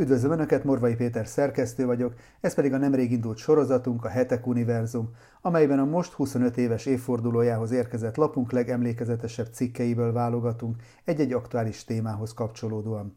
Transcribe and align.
Üdvözlöm 0.00 0.30
Önöket, 0.30 0.64
Morvai 0.64 0.94
Péter 0.94 1.26
szerkesztő 1.26 1.86
vagyok, 1.86 2.14
ez 2.40 2.54
pedig 2.54 2.72
a 2.72 2.78
nemrég 2.78 3.12
indult 3.12 3.36
sorozatunk, 3.36 4.04
a 4.04 4.08
Hetek 4.08 4.46
Univerzum, 4.46 5.10
amelyben 5.40 5.78
a 5.78 5.84
most 5.84 6.12
25 6.12 6.56
éves 6.56 6.86
évfordulójához 6.86 7.70
érkezett 7.70 8.16
lapunk 8.16 8.52
legemlékezetesebb 8.52 9.46
cikkeiből 9.52 10.12
válogatunk 10.12 10.76
egy-egy 11.04 11.32
aktuális 11.32 11.84
témához 11.84 12.34
kapcsolódóan. 12.34 13.16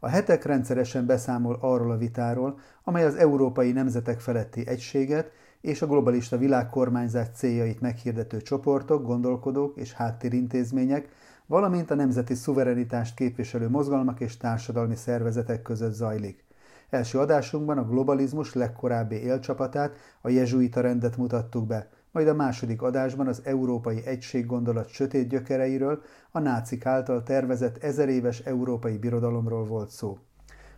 A 0.00 0.08
hetek 0.08 0.44
rendszeresen 0.44 1.06
beszámol 1.06 1.58
arról 1.60 1.90
a 1.90 1.96
vitáról, 1.96 2.58
amely 2.84 3.04
az 3.04 3.14
európai 3.14 3.72
nemzetek 3.72 4.20
feletti 4.20 4.66
egységet 4.66 5.30
és 5.60 5.82
a 5.82 5.86
globalista 5.86 6.36
világkormányzás 6.36 7.26
céljait 7.34 7.80
meghirdető 7.80 8.42
csoportok, 8.42 9.06
gondolkodók 9.06 9.76
és 9.76 9.92
háttérintézmények, 9.92 11.08
valamint 11.52 11.90
a 11.90 11.94
nemzeti 11.94 12.34
szuverenitást 12.34 13.14
képviselő 13.14 13.68
mozgalmak 13.68 14.20
és 14.20 14.36
társadalmi 14.36 14.96
szervezetek 14.96 15.62
között 15.62 15.92
zajlik. 15.92 16.44
Első 16.90 17.18
adásunkban 17.18 17.78
a 17.78 17.84
globalizmus 17.84 18.54
legkorábbi 18.54 19.14
élcsapatát, 19.14 19.96
a 20.20 20.28
jezsuita 20.28 20.80
rendet 20.80 21.16
mutattuk 21.16 21.66
be, 21.66 21.88
majd 22.10 22.28
a 22.28 22.34
második 22.34 22.82
adásban 22.82 23.26
az 23.26 23.40
európai 23.44 24.06
egység 24.06 24.46
gondolat 24.46 24.88
sötét 24.88 25.28
gyökereiről, 25.28 26.02
a 26.30 26.38
nácik 26.38 26.86
által 26.86 27.22
tervezett 27.22 27.82
ezeréves 27.82 28.38
európai 28.38 28.98
birodalomról 28.98 29.64
volt 29.64 29.90
szó. 29.90 30.18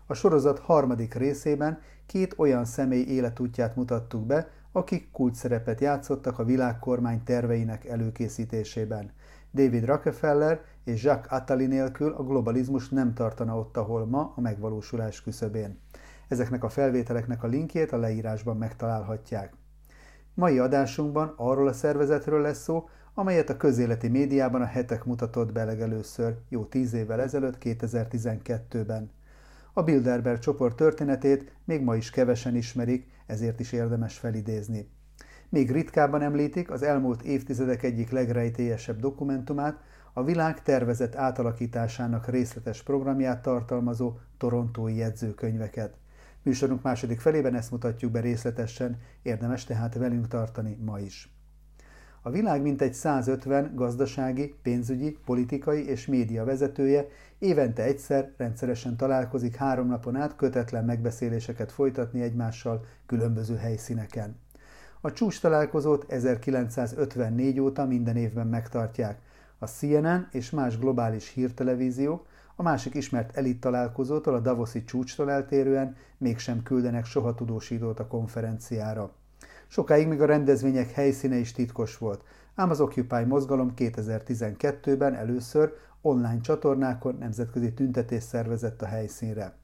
A 0.07 0.15
sorozat 0.15 0.59
harmadik 0.59 1.15
részében 1.15 1.79
két 2.07 2.35
olyan 2.37 2.65
személy 2.65 3.05
életútját 3.05 3.77
mutattuk 3.77 4.27
be, 4.27 4.49
akik 4.73 5.11
kult 5.11 5.35
szerepet 5.35 5.81
játszottak 5.81 6.39
a 6.39 6.45
világkormány 6.45 7.23
terveinek 7.23 7.85
előkészítésében– 7.85 9.13
David 9.55 9.85
Rockefeller 9.85 10.61
és 10.85 11.03
Jacques 11.03 11.41
Attali 11.41 11.67
nélkül 11.67 12.13
a 12.13 12.23
globalizmus 12.23 12.89
nem 12.89 13.15
tartana 13.15 13.59
ott, 13.59 13.77
ahol 13.77 14.07
ma 14.07 14.33
a 14.37 14.41
megvalósulás 14.41 15.23
küszöbén. 15.23 15.79
Ezeknek 16.29 16.65
a 16.65 16.69
felvételeknek 16.69 17.43
a 17.43 17.47
linkjét 17.47 17.93
a 17.93 17.97
leírásban 17.97 18.57
megtalálhatják. 18.57 19.55
Mai 20.35 20.59
adásunkban 20.59 21.35
arról 21.37 21.69
a 21.69 21.73
szervezetről 21.73 22.41
lesz 22.41 22.63
szó, 22.63 22.89
amelyet 23.15 23.51
a 23.51 23.57
közéleti 23.57 24.09
médiában 24.09 24.63
a 24.63 24.67
hetek 24.67 25.05
mutatott 25.05 25.53
be 25.53 25.65
legelőször, 25.65 26.37
jó 26.49 26.65
tíz 26.65 26.93
évvel 26.93 27.21
ezelőtt, 27.21 27.57
2012-ben. 27.61 29.11
A 29.73 29.83
Bilderberg 29.83 30.39
csoport 30.39 30.77
történetét 30.77 31.53
még 31.65 31.83
ma 31.83 31.97
is 31.97 32.11
kevesen 32.11 32.57
ismerik, 32.57 33.11
ezért 33.27 33.61
is 33.61 33.73
érdemes 33.73 34.19
felidézni. 34.19 34.89
Még 35.55 35.71
ritkábban 35.71 36.23
említik 36.23 36.71
az 36.71 36.83
elmúlt 36.83 37.23
évtizedek 37.23 37.83
egyik 37.83 38.11
legrejtélyesebb 38.11 39.01
dokumentumát, 39.01 39.81
a 40.13 40.25
világ 40.25 40.63
tervezett 40.63 41.15
átalakításának 41.15 42.29
részletes 42.29 42.83
programját 42.83 43.43
tartalmazó 43.43 44.17
torontói 44.39 44.97
jegyzőkönyveket. 44.97 45.97
Műsorunk 46.43 46.83
második 46.83 47.21
felében 47.21 47.55
ezt 47.55 47.71
mutatjuk 47.71 48.13
be 48.13 48.21
részletesen, 48.21 48.99
érdemes 49.23 49.65
tehát 49.65 49.95
velünk 49.95 50.29
tartani 50.29 50.79
ma 50.85 50.99
is. 50.99 51.33
A 52.23 52.31
világ 52.31 52.63
mintegy 52.63 52.95
150 52.95 53.73
gazdasági, 53.75 54.55
pénzügyi, 54.63 55.19
politikai 55.25 55.89
és 55.89 56.07
média 56.07 56.45
vezetője 56.45 57.07
évente 57.39 57.83
egyszer 57.83 58.33
rendszeresen 58.37 58.97
találkozik 58.97 59.57
három 59.57 59.87
napon 59.87 60.17
át 60.17 60.37
kötetlen 60.37 60.85
megbeszéléseket 60.85 61.73
folytatni 61.73 62.23
egymással 62.23 62.85
különböző 63.07 63.57
helyszíneken. 63.57 64.43
A 65.05 65.13
csúcs 65.13 65.41
találkozót 65.41 66.05
1954 66.13 67.61
óta 67.61 67.85
minden 67.85 68.17
évben 68.17 68.47
megtartják. 68.47 69.19
A 69.59 69.67
CNN 69.67 70.29
és 70.31 70.51
más 70.51 70.79
globális 70.79 71.29
hírtelevíziók 71.29 72.27
a 72.57 72.63
másik 72.63 72.95
ismert 72.95 73.37
elit 73.37 73.61
találkozótól 73.61 74.35
a 74.35 74.41
Davoszi 74.41 74.85
csúcstól 74.85 75.31
eltérően 75.31 75.97
mégsem 76.19 76.63
küldenek 76.63 77.05
soha 77.05 77.35
tudósítót 77.35 78.01
a 78.01 78.07
konferenciára. 78.07 79.11
Sokáig 79.67 80.09
még 80.09 80.21
a 80.21 80.27
rendezvények 80.27 80.91
helyszíne 80.91 81.37
is 81.37 81.53
titkos 81.53 81.99
volt, 81.99 82.25
ám 82.55 82.71
az 82.71 82.81
Occupy 82.81 83.25
mozgalom 83.25 83.73
2012-ben 83.77 85.15
először 85.15 85.73
online 86.01 86.41
csatornákon 86.41 87.17
nemzetközi 87.19 87.73
tüntetést 87.73 88.27
szervezett 88.27 88.83
a 88.83 88.87
helyszínre. 88.87 89.55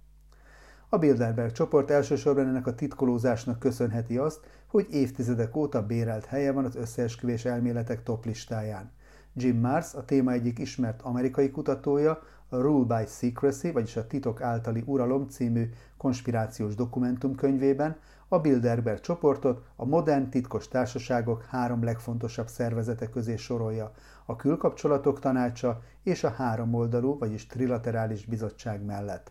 A 0.92 0.98
Bilderberg 0.98 1.52
csoport 1.52 1.90
elsősorban 1.90 2.46
ennek 2.46 2.66
a 2.66 2.74
titkolózásnak 2.74 3.58
köszönheti 3.58 4.18
azt, 4.18 4.40
hogy 4.66 4.86
évtizedek 4.90 5.56
óta 5.56 5.86
bérelt 5.86 6.24
helye 6.24 6.52
van 6.52 6.64
az 6.64 6.76
összeesküvés 6.76 7.44
elméletek 7.44 8.02
top 8.02 8.24
listáján. 8.24 8.90
Jim 9.34 9.60
Mars, 9.60 9.94
a 9.94 10.04
téma 10.04 10.32
egyik 10.32 10.58
ismert 10.58 11.02
amerikai 11.02 11.50
kutatója, 11.50 12.22
a 12.48 12.56
Rule 12.56 12.98
by 12.98 13.06
Secrecy, 13.06 13.70
vagyis 13.70 13.96
a 13.96 14.06
Titok 14.06 14.42
általi 14.42 14.82
uralom 14.86 15.28
című 15.28 15.70
konspirációs 15.96 16.74
dokumentumkönyvében 16.74 17.96
a 18.28 18.38
Bilderberg 18.38 19.00
csoportot 19.00 19.62
a 19.76 19.84
modern 19.84 20.30
titkos 20.30 20.68
társaságok 20.68 21.44
három 21.44 21.84
legfontosabb 21.84 22.48
szervezete 22.48 23.08
közé 23.08 23.36
sorolja, 23.36 23.92
a 24.26 24.36
külkapcsolatok 24.36 25.18
tanácsa 25.18 25.82
és 26.02 26.24
a 26.24 26.30
három 26.30 26.74
oldalú, 26.74 27.18
vagyis 27.18 27.46
trilaterális 27.46 28.24
bizottság 28.24 28.84
mellett. 28.84 29.30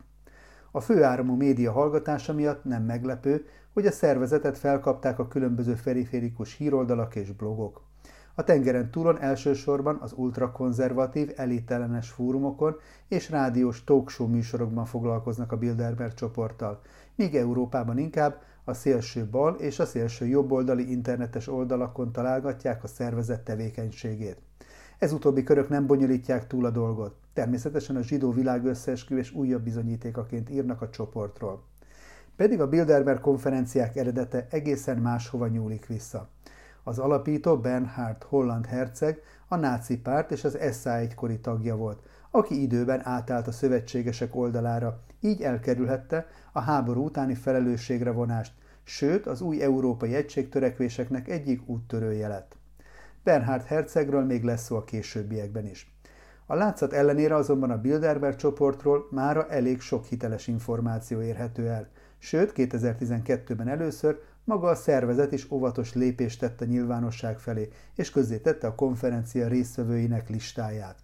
A 0.72 0.80
főáramú 0.80 1.36
média 1.36 1.72
hallgatása 1.72 2.34
miatt 2.34 2.64
nem 2.64 2.84
meglepő, 2.84 3.46
hogy 3.74 3.86
a 3.86 3.92
szervezetet 3.92 4.58
felkapták 4.58 5.20
a 5.20 5.28
különböző 5.28 5.76
periférikus 5.84 6.56
híroldalak 6.56 7.16
és 7.16 7.32
blogok. 7.32 7.82
A 8.36 8.44
tengeren 8.44 8.92
túlon 8.92 9.22
elsősorban 9.22 9.98
az 10.02 10.14
ultrakonzervatív, 10.16 11.32
elitellenes 11.36 12.10
fórumokon 12.10 12.76
és 13.08 13.30
rádiós 13.30 13.84
talkshow 13.84 14.28
műsorokban 14.28 14.86
foglalkoznak 14.86 15.52
a 15.52 15.58
Bilderberg 15.58 16.14
csoporttal, 16.14 16.82
míg 17.16 17.36
Európában 17.36 17.98
inkább 17.98 18.42
a 18.64 18.74
szélső 18.74 19.26
bal 19.26 19.54
és 19.54 19.80
a 19.80 19.86
szélső 19.86 20.26
jobboldali 20.26 20.92
internetes 20.92 21.48
oldalakon 21.48 22.12
találgatják 22.12 22.84
a 22.84 22.88
szervezet 22.88 23.42
tevékenységét. 23.42 24.42
Ez 25.00 25.12
utóbbi 25.12 25.44
körök 25.44 25.70
nem 25.70 25.86
bonyolítják 25.86 26.48
túl 26.48 26.66
a 26.66 26.70
dolgot. 26.70 27.16
Természetesen 27.34 27.96
a 27.96 28.02
zsidó 28.02 28.32
világ 28.32 28.66
összeesküvés 28.66 29.32
újabb 29.32 29.64
bizonyítékaként 29.64 30.50
írnak 30.50 30.82
a 30.82 30.90
csoportról. 30.90 31.64
Pedig 32.36 32.62
a 32.62 32.68
Bilderberg 32.68 33.20
konferenciák 33.20 33.96
eredete 33.96 34.48
egészen 34.50 34.98
máshova 34.98 35.48
nyúlik 35.48 35.86
vissza. 35.86 36.30
Az 36.84 37.00
alapító 37.00 37.58
Bernhard 37.58 38.24
Holland 38.24 38.66
herceg 38.66 39.22
a 39.48 39.56
náci 39.56 39.98
párt 39.98 40.32
és 40.32 40.44
az 40.44 40.58
SA 40.82 40.96
egykori 40.96 41.40
tagja 41.40 41.76
volt, 41.76 42.00
aki 42.32 42.62
időben 42.62 43.06
átállt 43.06 43.48
a 43.48 43.52
szövetségesek 43.52 44.36
oldalára, 44.36 45.00
így 45.20 45.42
elkerülhette 45.42 46.28
a 46.52 46.60
háború 46.60 47.04
utáni 47.04 47.36
felelősségre 47.36 48.12
vonást, 48.12 48.54
sőt 48.84 49.26
az 49.26 49.42
új 49.42 49.62
európai 49.62 50.16
egységtörekvéseknek 50.16 51.28
egyik 51.28 51.68
úttörője 51.70 52.28
lett. 52.28 52.59
Bernhard 53.24 53.64
hercegről 53.64 54.26
még 54.26 54.44
lesz 54.44 54.64
szó 54.64 54.76
a 54.76 54.84
későbbiekben 54.84 55.66
is. 55.66 55.94
A 56.46 56.56
látszat 56.56 56.94
ellenére 56.94 57.36
azonban 57.36 57.72
a 57.72 57.82
Bilderberg 57.82 58.36
csoportról 58.36 59.08
mára 59.12 59.48
elég 59.50 59.82
sok 59.82 60.06
hiteles 60.06 60.48
információ 60.48 61.22
érhető 61.22 61.68
el, 61.68 61.88
sőt 62.18 62.52
2012-ben 62.56 63.68
először 63.68 64.20
maga 64.44 64.68
a 64.68 64.76
szervezet 64.76 65.32
is 65.32 65.52
óvatos 65.52 65.94
lépést 65.94 66.40
tett 66.40 66.62
a 66.62 66.66
nyilvánosság 66.66 67.40
felé, 67.40 67.70
és 67.96 68.12
közzétette 68.12 68.68
a 68.68 68.76
konferencia 68.76 69.48
résztvevőinek 69.48 70.30
listáját. 70.30 71.00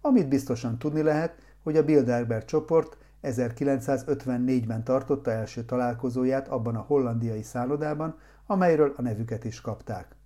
Amit 0.00 0.28
biztosan 0.28 0.78
tudni 0.78 1.02
lehet, 1.02 1.34
hogy 1.62 1.76
a 1.76 1.84
Bilderberg 1.84 2.44
csoport 2.44 2.96
1954-ben 3.22 4.84
tartotta 4.84 5.30
első 5.30 5.64
találkozóját 5.64 6.48
abban 6.48 6.76
a 6.76 6.84
hollandiai 6.86 7.42
szállodában, 7.42 8.18
amelyről 8.46 8.94
a 8.96 9.02
nevüket 9.02 9.44
is 9.44 9.60
kapták. 9.60 10.16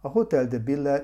A 0.00 0.08
Hotel 0.08 0.46
de 0.46 0.58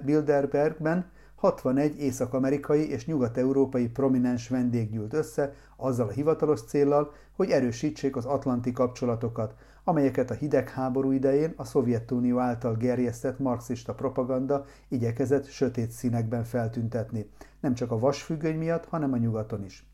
Bilderbergben 0.05 1.11
61 1.35 1.99
észak-amerikai 1.99 2.91
és 2.91 3.07
nyugat-európai 3.07 3.89
prominens 3.89 4.49
vendég 4.49 4.91
gyűlt 4.91 5.13
össze 5.13 5.55
azzal 5.77 6.09
a 6.09 6.11
hivatalos 6.11 6.63
céllal, 6.63 7.13
hogy 7.37 7.51
erősítsék 7.51 8.17
az 8.17 8.25
atlanti 8.25 8.73
kapcsolatokat, 8.73 9.55
amelyeket 9.85 10.31
a 10.31 10.35
hidegháború 10.35 11.11
idején 11.11 11.53
a 11.57 11.65
Szovjetunió 11.65 12.39
által 12.39 12.75
gerjesztett 12.75 13.39
marxista 13.39 13.95
propaganda 13.95 14.65
igyekezett 14.89 15.47
sötét 15.47 15.91
színekben 15.91 16.45
feltüntetni, 16.45 17.31
nem 17.61 17.75
csak 17.75 17.91
a 17.91 17.99
vasfüggöny 17.99 18.57
miatt, 18.59 18.87
hanem 18.87 19.13
a 19.13 19.17
nyugaton 19.17 19.65
is. 19.65 19.87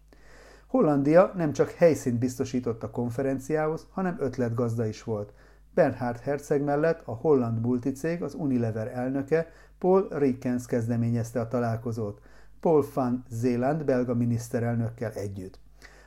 Hollandia 0.66 1.32
nem 1.36 1.52
csak 1.52 1.70
helyszínt 1.70 2.18
biztosított 2.18 2.82
a 2.82 2.90
konferenciához, 2.90 3.86
hanem 3.90 4.16
ötletgazda 4.18 4.86
is 4.86 5.02
volt. 5.02 5.32
Bernhard 5.74 6.18
Herzeg 6.18 6.62
mellett 6.62 7.02
a 7.04 7.12
holland 7.12 7.60
multicég, 7.60 8.22
az 8.22 8.34
Unilever 8.34 8.86
elnöke, 8.86 9.46
Paul 9.78 10.08
Rikens 10.10 10.66
kezdeményezte 10.66 11.40
a 11.40 11.48
találkozót, 11.48 12.20
Paul 12.60 12.84
van 12.94 13.24
Zeeland 13.28 13.84
belga 13.84 14.14
miniszterelnökkel 14.14 15.10
együtt. 15.10 15.58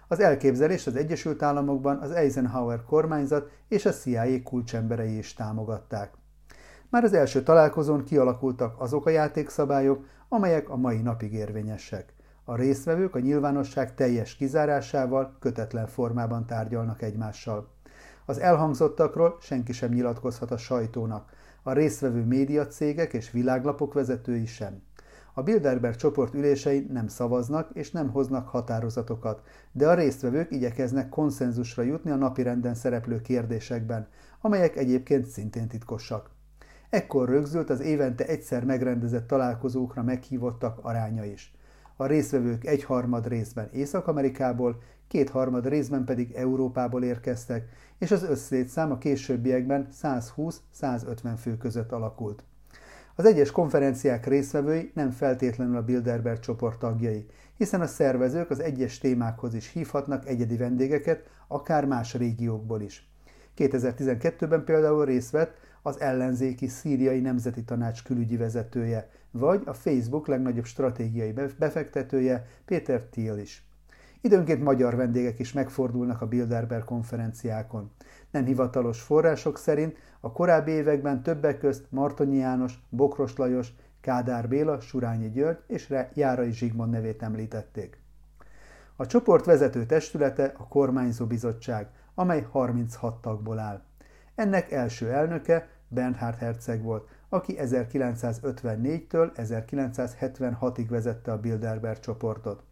Az 0.08 0.20
elképzelést 0.20 0.88
az 0.88 0.96
Egyesült 0.96 1.42
Államokban 1.42 1.98
az 1.98 2.12
Eisenhower 2.12 2.84
kormányzat 2.84 3.50
és 3.68 3.86
a 3.86 3.92
CIA 3.92 4.44
kulcsemberei 4.44 5.18
is 5.18 5.34
támogatták. 5.34 6.14
Már 6.90 7.04
az 7.04 7.14
első 7.14 7.44
találkozón 7.44 8.04
kialakultak 8.04 8.82
azok 8.82 9.06
a 9.06 9.10
játékszabályok, 9.10 10.06
amelyek 10.30 10.70
a 10.70 10.76
mai 10.76 11.02
napig 11.02 11.34
érvényesek. 11.34 12.14
A 12.44 12.56
résztvevők 12.56 13.16
a 13.16 13.20
nyilvánosság 13.20 13.96
teljes 13.96 14.36
kizárásával 14.36 15.38
kötetlen 15.40 15.88
formában 15.88 16.46
tárgyalnak 16.46 17.02
egymással. 17.02 17.68
Az 18.26 18.40
elhangzottakról 18.40 19.38
senki 19.40 19.72
sem 19.72 19.92
nyilatkozhat 19.92 20.52
a 20.52 20.58
sajtónak, 20.58 21.30
a 21.64 21.74
résztvevő 21.74 22.24
médiacégek 22.24 23.14
és 23.14 23.32
világlapok 23.32 23.94
vezetői 23.94 24.46
sem. 24.46 24.82
A 25.34 25.44
Bilderberg 25.44 25.96
csoport 25.96 26.34
ülései 26.34 26.88
nem 26.92 27.08
szavaznak 27.08 27.70
és 27.74 27.92
nem 27.92 28.10
hoznak 28.10 28.48
határozatokat, 28.48 29.42
de 29.72 29.88
a 29.88 29.94
résztvevők 29.94 30.52
igyekeznek 30.52 31.10
konszenzusra 31.10 31.84
jutni 31.84 32.12
a 32.12 32.16
napirenden 32.16 32.76
szereplő 32.76 33.22
kérdésekben, 33.22 34.08
amelyek 34.42 34.76
egyébként 34.76 35.26
szintén 35.26 35.68
titkosak. 35.68 36.30
Ekkor 36.90 37.30
rögzült 37.30 37.70
az 37.70 37.80
évente 37.80 38.26
egyszer 38.26 38.66
megrendezett 38.66 39.28
találkozókra 39.28 40.04
meghívottak 40.04 40.80
aránya 40.82 41.26
is. 41.26 41.54
A 41.96 42.06
résztvevők 42.06 42.66
egyharmad 42.66 43.28
részben 43.28 43.70
Észak-Amerikából, 43.72 44.82
kétharmad 45.14 45.68
részben 45.68 46.04
pedig 46.04 46.32
Európából 46.32 47.04
érkeztek, 47.04 47.70
és 47.98 48.12
az 48.12 48.24
összlétszám 48.24 48.92
a 48.92 48.98
későbbiekben 48.98 49.88
120-150 50.02 51.34
fő 51.38 51.58
között 51.58 51.92
alakult. 51.92 52.44
Az 53.16 53.26
egyes 53.26 53.52
konferenciák 53.52 54.26
résztvevői 54.26 54.92
nem 54.94 55.12
feltétlenül 55.12 55.76
a 55.78 55.84
Bilderberg 55.84 56.40
csoport 56.40 56.80
tagjai, 56.80 57.26
hiszen 57.58 57.82
a 57.82 57.88
szervezők 57.88 58.50
az 58.50 58.60
egyes 58.60 58.98
témákhoz 58.98 59.54
is 59.54 59.72
hívhatnak 59.72 60.28
egyedi 60.28 60.58
vendégeket, 60.58 61.30
akár 61.48 61.86
más 61.86 62.14
régiókból 62.14 62.82
is. 62.82 63.10
2012-ben 63.58 64.64
például 64.64 65.06
részt 65.06 65.32
vett 65.32 65.58
az 65.82 66.00
ellenzéki 66.00 66.68
szíriai 66.68 67.20
nemzeti 67.20 67.64
tanács 67.64 68.04
külügyi 68.04 68.38
vezetője, 68.38 69.10
vagy 69.32 69.62
a 69.66 69.74
Facebook 69.74 70.28
legnagyobb 70.28 70.66
stratégiai 70.66 71.34
befektetője 71.58 72.46
Péter 72.66 73.02
Thiel 73.02 73.40
is. 73.40 73.68
Időnként 74.26 74.64
magyar 74.64 74.96
vendégek 74.96 75.40
is 75.40 75.54
megfordulnak 75.54 76.22
a 76.22 76.28
Bilderberg 76.28 76.84
konferenciákon. 76.84 77.92
Nem 78.32 78.46
hivatalos 78.46 79.02
források 79.02 79.58
szerint 79.58 79.98
a 80.20 80.32
korábbi 80.32 80.72
években 80.72 81.24
többek 81.24 81.58
közt 81.58 81.86
Martonyi 81.90 82.38
János, 82.38 82.80
Bokros 82.90 83.36
Lajos, 83.36 83.74
Kádár 84.02 84.48
Béla, 84.48 84.80
Surányi 84.80 85.30
György 85.30 85.58
és 85.68 85.94
Járai 86.14 86.52
Zsigmond 86.52 86.92
nevét 86.92 87.22
említették. 87.22 87.98
A 88.96 89.06
csoport 89.06 89.46
vezető 89.46 89.86
testülete 89.86 90.54
a 90.58 90.68
Kormányzó 90.68 91.26
Bizottság, 91.26 91.88
amely 92.16 92.48
36 92.52 93.22
tagból 93.22 93.60
áll. 93.60 93.82
Ennek 94.36 94.72
első 94.72 95.12
elnöke 95.12 95.68
Bernhard 95.88 96.38
Herzeg 96.38 96.82
volt, 96.82 97.08
aki 97.30 97.56
1954-től 97.58 99.32
1976-ig 99.36 100.86
vezette 100.90 101.32
a 101.32 101.40
Bilderberg 101.40 102.00
csoportot. 102.00 102.64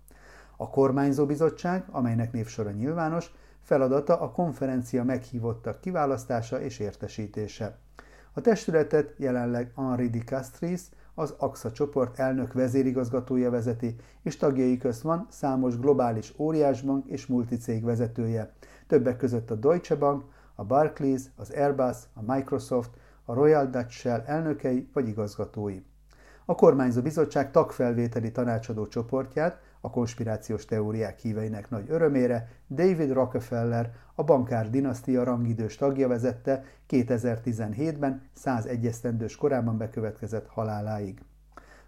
A 0.61 0.69
kormányzó 0.69 1.25
bizottság, 1.25 1.85
amelynek 1.91 2.31
névsora 2.31 2.71
nyilvános, 2.71 3.31
feladata 3.61 4.19
a 4.19 4.31
konferencia 4.31 5.03
meghívottak 5.03 5.81
kiválasztása 5.81 6.61
és 6.61 6.79
értesítése. 6.79 7.77
A 8.33 8.41
testületet 8.41 9.13
jelenleg 9.17 9.71
Henri 9.75 10.09
Di 10.09 10.19
Castris, 10.19 10.81
az 11.13 11.33
AXA 11.37 11.71
csoport 11.71 12.19
elnök 12.19 12.53
vezérigazgatója 12.53 13.49
vezeti, 13.49 13.95
és 14.21 14.37
tagjai 14.37 14.77
közt 14.77 15.01
van 15.01 15.27
számos 15.29 15.79
globális 15.79 16.33
óriásbank 16.37 17.07
és 17.07 17.25
multicég 17.25 17.83
vezetője, 17.83 18.53
többek 18.87 19.17
között 19.17 19.51
a 19.51 19.55
Deutsche 19.55 19.95
Bank, 19.95 20.23
a 20.55 20.63
Barclays, 20.63 21.21
az 21.35 21.49
Airbus, 21.49 21.97
a 22.13 22.33
Microsoft, 22.33 22.91
a 23.25 23.33
Royal 23.33 23.65
Dutch 23.65 23.91
Shell 23.91 24.23
elnökei 24.25 24.89
vagy 24.93 25.07
igazgatói. 25.07 25.81
A 26.45 26.55
kormányzó 26.55 27.01
bizottság 27.01 27.51
tagfelvételi 27.51 28.31
tanácsadó 28.31 28.87
csoportját 28.87 29.59
a 29.81 29.89
konspirációs 29.89 30.66
teóriák 30.66 31.19
híveinek 31.19 31.69
nagy 31.69 31.86
örömére 31.88 32.50
David 32.69 33.12
Rockefeller, 33.12 33.92
a 34.16 34.24
bankár 34.24 34.69
dinasztia 34.69 35.24
rangidős 35.24 35.75
tagja 35.75 36.07
vezette 36.07 36.63
2017-ben 36.89 38.22
101 38.33 38.86
esztendős 38.86 39.36
korában 39.36 39.78
bekövetkezett 39.78 40.48
haláláig. 40.48 41.22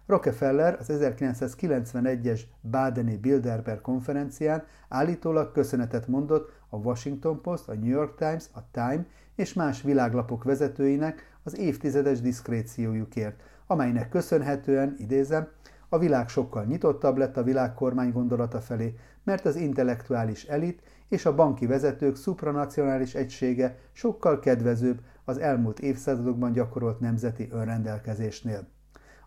Rockefeller 0.06 0.76
az 0.80 0.86
1991-es 0.90 2.40
Badeni 2.60 3.16
Bilderberg 3.16 3.80
konferencián 3.80 4.64
állítólag 4.88 5.52
köszönetet 5.52 6.06
mondott 6.06 6.52
a 6.68 6.76
Washington 6.76 7.40
Post, 7.40 7.68
a 7.68 7.74
New 7.74 7.90
York 7.90 8.16
Times, 8.16 8.44
a 8.52 8.70
Time 8.70 9.06
és 9.34 9.52
más 9.52 9.82
világlapok 9.82 10.44
vezetőinek 10.44 11.38
az 11.42 11.58
évtizedes 11.58 12.20
diszkréciójukért, 12.20 13.40
amelynek 13.66 14.08
köszönhetően, 14.08 14.94
idézem, 14.98 15.48
a 15.88 15.98
világ 15.98 16.28
sokkal 16.28 16.64
nyitottabb 16.64 17.16
lett 17.16 17.36
a 17.36 17.42
világkormány 17.42 18.12
gondolata 18.12 18.60
felé, 18.60 18.94
mert 19.24 19.44
az 19.44 19.56
intellektuális 19.56 20.44
elit 20.44 20.82
és 21.08 21.26
a 21.26 21.34
banki 21.34 21.66
vezetők 21.66 22.16
supranacionális 22.16 23.14
egysége 23.14 23.78
sokkal 23.92 24.38
kedvezőbb 24.38 25.00
az 25.24 25.38
elmúlt 25.38 25.80
évszázadokban 25.80 26.52
gyakorolt 26.52 27.00
nemzeti 27.00 27.48
önrendelkezésnél. 27.50 28.66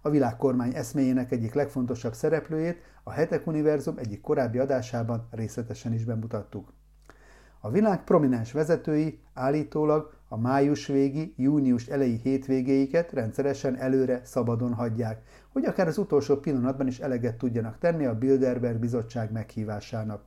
A 0.01 0.09
világkormány 0.09 0.75
eszméjének 0.75 1.31
egyik 1.31 1.54
legfontosabb 1.54 2.13
szereplőjét 2.13 2.81
a 3.04 3.12
Hetek 3.12 3.48
Univerzum 3.48 3.98
egyik 3.98 4.21
korábbi 4.21 4.57
adásában 4.57 5.27
részletesen 5.31 5.94
is 5.94 6.04
bemutattuk. 6.04 6.74
A 7.59 7.69
világ 7.69 8.04
prominens 8.04 8.51
vezetői 8.51 9.19
állítólag 9.33 10.13
a 10.27 10.38
május 10.38 10.88
végi, 10.88 11.33
június 11.38 11.88
elejé 11.88 12.19
hétvégéiket 12.24 13.12
rendszeresen 13.12 13.75
előre 13.75 14.21
szabadon 14.24 14.74
hagyják, 14.74 15.21
hogy 15.50 15.65
akár 15.65 15.88
az 15.88 15.98
utolsó 15.98 16.36
pillanatban 16.36 16.88
is 16.88 17.00
eleget 17.00 17.38
tudjanak 17.38 17.77
tenni 17.77 18.06
a 18.06 18.18
Bilderberg 18.18 18.80
bizottság 18.80 19.31
meghívásának. 19.31 20.24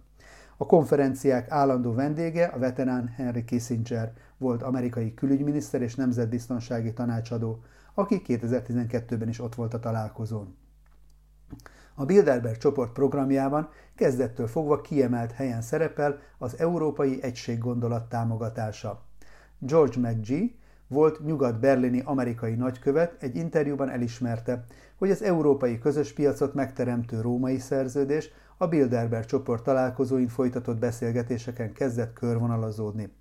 A 0.56 0.67
konferenciák 0.67 1.50
állandó 1.50 1.93
vendége 1.93 2.44
a 2.44 2.59
veterán 2.59 3.09
Henry 3.09 3.44
Kissinger 3.44 4.12
volt 4.37 4.62
amerikai 4.62 5.15
külügyminiszter 5.15 5.82
és 5.82 5.94
nemzetbiztonsági 5.94 6.93
tanácsadó, 6.93 7.62
aki 7.94 8.23
2012-ben 8.27 9.29
is 9.29 9.41
ott 9.41 9.55
volt 9.55 9.75
a 9.75 9.81
találkozón. 9.81 10.56
A 11.95 12.05
Bilderberg 12.05 12.57
csoport 12.57 12.93
programjában 12.93 13.69
kezdettől 13.95 14.47
fogva 14.47 14.81
kiemelt 14.81 15.33
helyen 15.33 15.63
szerepel 15.63 16.19
az 16.39 16.59
Európai 16.59 17.23
Egység 17.23 17.59
gondolat 17.59 18.09
támogatása. 18.09 19.03
George 19.59 19.99
McGee 20.01 20.51
volt 20.87 21.25
nyugat-berlini 21.25 22.03
amerikai 22.05 22.55
nagykövet 22.55 23.23
egy 23.23 23.37
interjúban 23.37 23.89
elismerte, 23.89 24.65
hogy 24.97 25.11
az 25.11 25.23
európai 25.23 25.79
közös 25.79 26.13
piacot 26.13 26.55
megteremtő 26.55 27.21
római 27.21 27.59
szerződés 27.59 28.31
a 28.57 28.67
Bilderberg 28.67 29.25
csoport 29.25 29.63
találkozóin 29.63 30.29
folytatott 30.29 30.79
beszélgetéseken 30.79 31.73
kezdett 31.73 32.13
körvonalazódni. 32.13 33.13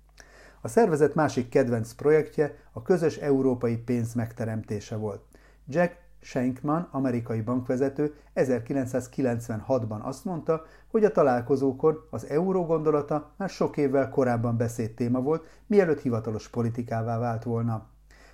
A 0.60 0.68
szervezet 0.68 1.14
másik 1.14 1.48
kedvenc 1.48 1.92
projektje 1.92 2.54
a 2.72 2.82
közös 2.82 3.16
európai 3.16 3.76
pénz 3.76 4.14
megteremtése 4.14 4.96
volt. 4.96 5.22
Jack 5.68 5.96
Schenkman, 6.20 6.88
amerikai 6.90 7.40
bankvezető 7.40 8.14
1996-ban 8.34 10.00
azt 10.00 10.24
mondta, 10.24 10.62
hogy 10.90 11.04
a 11.04 11.12
találkozókor 11.12 12.06
az 12.10 12.26
euró 12.26 12.64
gondolata 12.66 13.32
már 13.36 13.48
sok 13.48 13.76
évvel 13.76 14.08
korábban 14.08 14.56
beszéd 14.56 14.90
téma 14.90 15.20
volt, 15.20 15.46
mielőtt 15.66 16.00
hivatalos 16.00 16.48
politikává 16.48 17.18
vált 17.18 17.42
volna. 17.42 17.86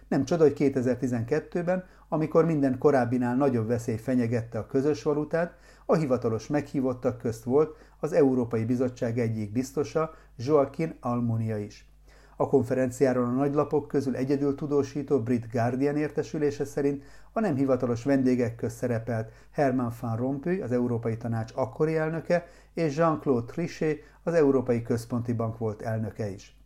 Nem 0.08 0.24
csoda, 0.24 0.42
hogy 0.42 0.56
2012-ben, 0.58 1.84
amikor 2.08 2.44
minden 2.44 2.78
korábbinál 2.78 3.36
nagyobb 3.36 3.66
veszély 3.66 3.96
fenyegette 3.96 4.58
a 4.58 4.66
közös 4.66 5.02
valutát, 5.02 5.58
a 5.86 5.94
hivatalos 5.94 6.46
meghívottak 6.46 7.18
közt 7.18 7.44
volt 7.44 7.76
az 8.00 8.12
Európai 8.12 8.64
Bizottság 8.64 9.18
egyik 9.18 9.52
biztosa, 9.52 10.14
Joaquin 10.36 10.96
Almunia 11.00 11.58
is. 11.58 11.95
A 12.36 12.48
konferenciáról 12.48 13.24
a 13.24 13.30
nagylapok 13.30 13.88
közül 13.88 14.16
egyedül 14.16 14.54
tudósító 14.54 15.20
brit 15.22 15.50
Guardian 15.52 15.96
értesülése 15.96 16.64
szerint 16.64 17.04
a 17.32 17.40
nem 17.40 17.54
hivatalos 17.54 18.04
vendégek 18.04 18.54
közt 18.54 18.76
szerepelt 18.76 19.32
Herman 19.50 19.92
van 20.00 20.16
Rompuy, 20.16 20.60
az 20.60 20.72
Európai 20.72 21.16
Tanács 21.16 21.52
akkori 21.54 21.96
elnöke, 21.96 22.46
és 22.74 22.96
Jean-Claude 22.96 23.52
Trichet, 23.52 23.98
az 24.22 24.34
Európai 24.34 24.82
Központi 24.82 25.32
Bank 25.32 25.58
volt 25.58 25.82
elnöke 25.82 26.28
is. 26.28 26.56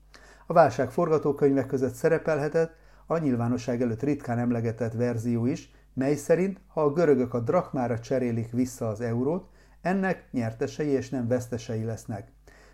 A 0.46 0.52
válság 0.52 0.90
forgatókönyvek 0.90 1.66
között 1.66 1.94
szerepelhetett 1.94 2.76
a 3.06 3.18
nyilvánosság 3.18 3.82
előtt 3.82 4.02
ritkán 4.02 4.38
emlegetett 4.38 4.92
verzió 4.92 5.46
is, 5.46 5.70
mely 5.94 6.14
szerint, 6.14 6.60
ha 6.66 6.82
a 6.82 6.92
görögök 6.92 7.34
a 7.34 7.40
drakmára 7.40 7.98
cserélik 7.98 8.50
vissza 8.50 8.88
az 8.88 9.00
eurót, 9.00 9.48
ennek 9.82 10.28
nyertesei 10.30 10.88
és 10.88 11.08
nem 11.08 11.28
vesztesei 11.28 11.84
lesznek. 11.84 12.32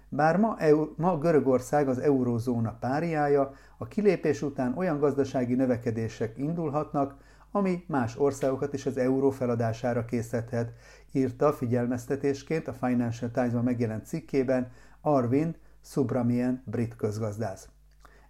Bár 0.09 0.37
ma, 0.37 0.57
ma 0.97 1.19
Görögország 1.19 1.89
az 1.89 1.99
eurózóna 1.99 2.77
páriája, 2.81 3.53
a 3.79 3.87
kilépés 3.87 4.43
után 4.43 4.77
olyan 4.77 4.99
gazdasági 4.99 5.55
növekedések 5.55 6.39
indulhatnak, 6.39 7.15
ami 7.51 7.85
más 7.89 8.17
országokat 8.17 8.73
is 8.73 8.87
az 8.87 8.97
euró 8.97 9.31
feladására 9.31 10.05
készíthet, 10.05 10.73
írta 11.13 11.53
figyelmeztetésként 11.53 12.69
a 12.69 12.73
Financial 12.73 13.31
Times-ban 13.31 13.65
megjelent 13.65 14.07
cikkében 14.07 14.71
Arvind 15.01 15.59
Subramien 15.81 16.63
brit 16.65 16.97
közgazdász. 16.97 17.69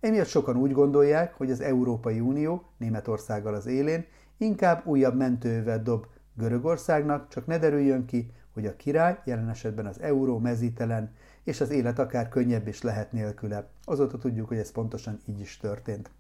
Emiatt 0.01 0.27
sokan 0.27 0.57
úgy 0.57 0.73
gondolják, 0.73 1.35
hogy 1.35 1.51
az 1.51 1.61
Európai 1.61 2.21
Unió 2.21 2.63
Németországgal 2.77 3.55
az 3.55 3.67
élén 3.67 4.05
inkább 4.37 4.87
újabb 4.87 5.17
mentővel 5.17 5.83
dob 5.83 6.07
Görögországnak, 6.35 7.29
csak 7.29 7.47
ne 7.47 7.59
derüljön 7.59 8.05
ki, 8.05 8.33
hogy 8.57 8.67
a 8.67 8.77
király, 8.77 9.19
jelen 9.25 9.49
esetben 9.49 9.87
az 9.87 10.01
euró 10.01 10.39
mezítelen, 10.39 11.11
és 11.45 11.61
az 11.61 11.71
élet 11.71 11.99
akár 11.99 12.29
könnyebb 12.29 12.67
is 12.67 12.83
lehet 12.83 13.13
nélküle. 13.13 13.67
Azóta 13.85 14.19
tudjuk, 14.19 14.49
hogy 14.49 14.59
ez 14.59 14.73
pontosan 14.73 15.19
így 15.27 15.41
is 15.41 15.57
történt. 15.57 16.11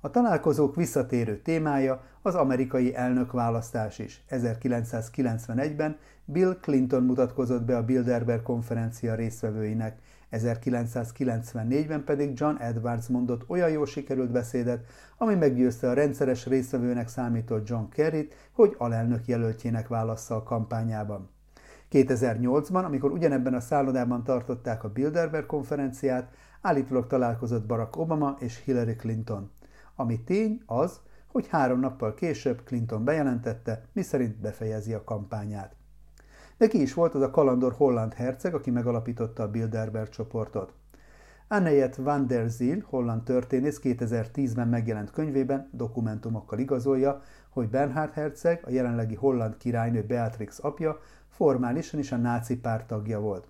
A 0.00 0.10
találkozók 0.10 0.76
visszatérő 0.76 1.38
témája 1.38 2.04
az 2.22 2.34
amerikai 2.34 2.94
elnökválasztás 2.94 3.98
is. 3.98 4.24
1991-ben 4.30 5.98
Bill 6.24 6.58
Clinton 6.60 7.02
mutatkozott 7.02 7.62
be 7.62 7.76
a 7.76 7.84
Bilderberg 7.84 8.42
konferencia 8.42 9.14
résztvevőinek, 9.14 9.98
1994-ben 10.32 12.04
pedig 12.04 12.32
John 12.40 12.56
Edwards 12.56 13.06
mondott 13.06 13.44
olyan 13.46 13.70
jól 13.70 13.86
sikerült 13.86 14.30
beszédet, 14.30 14.84
ami 15.16 15.34
meggyőzte 15.34 15.88
a 15.88 15.92
rendszeres 15.92 16.46
résztvevőnek 16.46 17.08
számított 17.08 17.68
John 17.68 17.88
Kerryt, 17.88 18.34
hogy 18.52 18.74
alelnök 18.78 19.26
jelöltjének 19.26 19.88
válassza 19.88 20.36
a 20.36 20.42
kampányában. 20.42 21.30
2008-ban, 21.92 22.84
amikor 22.84 23.10
ugyanebben 23.12 23.54
a 23.54 23.60
szállodában 23.60 24.24
tartották 24.24 24.84
a 24.84 24.88
Bilderberg 24.88 25.46
konferenciát, 25.46 26.34
állítólag 26.60 27.06
találkozott 27.06 27.66
Barack 27.66 27.96
Obama 27.96 28.36
és 28.38 28.62
Hillary 28.64 28.96
Clinton. 28.96 29.50
Ami 29.96 30.24
tény 30.24 30.62
az, 30.66 31.00
hogy 31.26 31.48
három 31.48 31.80
nappal 31.80 32.14
később 32.14 32.62
Clinton 32.64 33.04
bejelentette, 33.04 33.84
miszerint 33.92 34.40
befejezi 34.40 34.92
a 34.92 35.04
kampányát. 35.04 35.76
De 36.58 36.66
ki 36.66 36.80
is 36.80 36.94
volt 36.94 37.14
az 37.14 37.22
a 37.22 37.30
kalandor 37.30 37.72
holland 37.72 38.14
herceg, 38.14 38.54
aki 38.54 38.70
megalapította 38.70 39.42
a 39.42 39.50
Bilderberg 39.50 40.08
csoportot. 40.08 40.74
Annejet 41.48 41.96
van 41.96 42.26
der 42.26 42.48
Ziel, 42.48 42.82
holland 42.84 43.22
történész 43.22 43.80
2010-ben 43.82 44.68
megjelent 44.68 45.10
könyvében 45.10 45.68
dokumentumokkal 45.72 46.58
igazolja, 46.58 47.22
hogy 47.48 47.68
Bernhard 47.68 48.12
herceg, 48.12 48.60
a 48.64 48.70
jelenlegi 48.70 49.14
holland 49.14 49.56
királynő 49.56 50.02
Beatrix 50.02 50.58
apja, 50.62 50.98
formálisan 51.32 52.00
is 52.00 52.12
a 52.12 52.16
náci 52.16 52.56
párt 52.56 52.86
tagja 52.86 53.20
volt. 53.20 53.46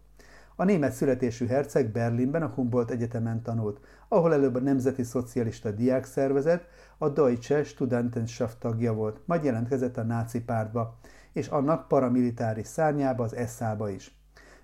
A 0.56 0.64
német 0.64 0.92
születésű 0.92 1.46
herceg 1.46 1.90
Berlinben 1.90 2.42
a 2.42 2.52
Humboldt 2.54 2.90
Egyetemen 2.90 3.42
tanult, 3.42 3.80
ahol 4.08 4.32
előbb 4.32 4.54
a 4.54 4.60
Nemzeti 4.60 5.02
Szocialista 5.02 5.70
Diákszervezet, 5.70 6.66
a 6.98 7.08
Deutsche 7.08 7.64
Studentenschaft 7.64 8.58
tagja 8.58 8.92
volt, 8.92 9.20
majd 9.24 9.44
jelentkezett 9.44 9.96
a 9.96 10.02
náci 10.02 10.42
pártba, 10.42 10.98
és 11.32 11.48
annak 11.48 11.88
paramilitáris 11.88 12.66
szárnyába, 12.66 13.24
az 13.24 13.36
SA-ba 13.56 13.90
is. 13.90 14.16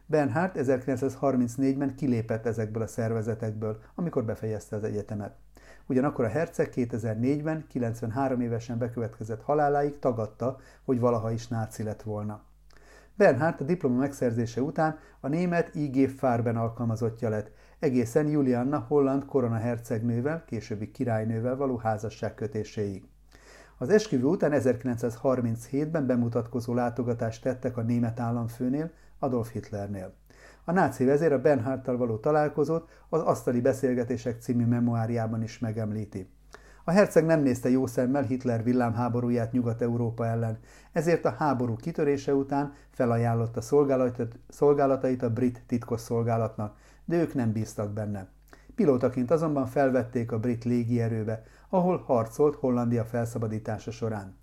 Bernhard 0.06 0.52
1934-ben 0.54 1.94
kilépett 1.94 2.46
ezekből 2.46 2.82
a 2.82 2.86
szervezetekből, 2.86 3.78
amikor 3.94 4.24
befejezte 4.24 4.76
az 4.76 4.84
egyetemet. 4.84 5.34
Ugyanakkor 5.86 6.24
a 6.24 6.28
herceg 6.28 6.72
2004-ben, 6.74 7.64
93 7.68 8.40
évesen 8.40 8.78
bekövetkezett 8.78 9.42
haláláig 9.42 9.98
tagadta, 9.98 10.58
hogy 10.84 11.00
valaha 11.00 11.30
is 11.30 11.48
náci 11.48 11.82
lett 11.82 12.02
volna. 12.02 12.40
Bernhard 13.18 13.60
a 13.60 13.64
diploma 13.64 13.96
megszerzése 13.96 14.62
után 14.62 14.98
a 15.20 15.28
német 15.28 15.74
IG 15.74 16.08
Farben 16.08 16.56
alkalmazottja 16.56 17.28
lett, 17.28 17.50
egészen 17.78 18.26
Julianna 18.28 18.78
holland 18.88 19.24
korona 19.24 19.56
hercegnővel, 19.56 20.44
későbbi 20.46 20.90
királynővel 20.90 21.56
való 21.56 21.76
házasság 21.76 22.34
kötéséig. 22.34 23.04
Az 23.78 23.88
esküvő 23.88 24.24
után 24.24 24.52
1937-ben 24.54 26.06
bemutatkozó 26.06 26.74
látogatást 26.74 27.42
tettek 27.42 27.76
a 27.76 27.82
német 27.82 28.20
államfőnél, 28.20 28.90
Adolf 29.18 29.52
Hitlernél. 29.52 30.14
A 30.64 30.72
náci 30.72 31.04
vezér 31.04 31.32
a 31.32 31.40
Bernhardtal 31.40 31.96
való 31.96 32.16
találkozót 32.16 32.88
az 33.08 33.20
Asztali 33.20 33.60
Beszélgetések 33.60 34.40
című 34.40 34.64
memoáriában 34.64 35.42
is 35.42 35.58
megemlíti. 35.58 36.30
A 36.88 36.90
herceg 36.90 37.24
nem 37.24 37.40
nézte 37.40 37.68
jó 37.70 37.86
szemmel 37.86 38.22
Hitler 38.22 38.62
villámháborúját 38.62 39.52
Nyugat-Európa 39.52 40.26
ellen, 40.26 40.58
ezért 40.92 41.24
a 41.24 41.34
háború 41.38 41.76
kitörése 41.76 42.34
után 42.34 42.72
felajánlotta 42.90 43.60
szolgálatait 44.48 45.22
a 45.22 45.30
brit 45.30 45.62
titkosszolgálatnak, 45.66 46.76
de 47.04 47.16
ők 47.16 47.34
nem 47.34 47.52
bíztak 47.52 47.92
benne. 47.92 48.28
Pilótaként 48.74 49.30
azonban 49.30 49.66
felvették 49.66 50.32
a 50.32 50.38
brit 50.38 50.64
légierőbe, 50.64 51.42
ahol 51.68 52.02
harcolt 52.06 52.54
Hollandia 52.54 53.04
felszabadítása 53.04 53.90
során. 53.90 54.36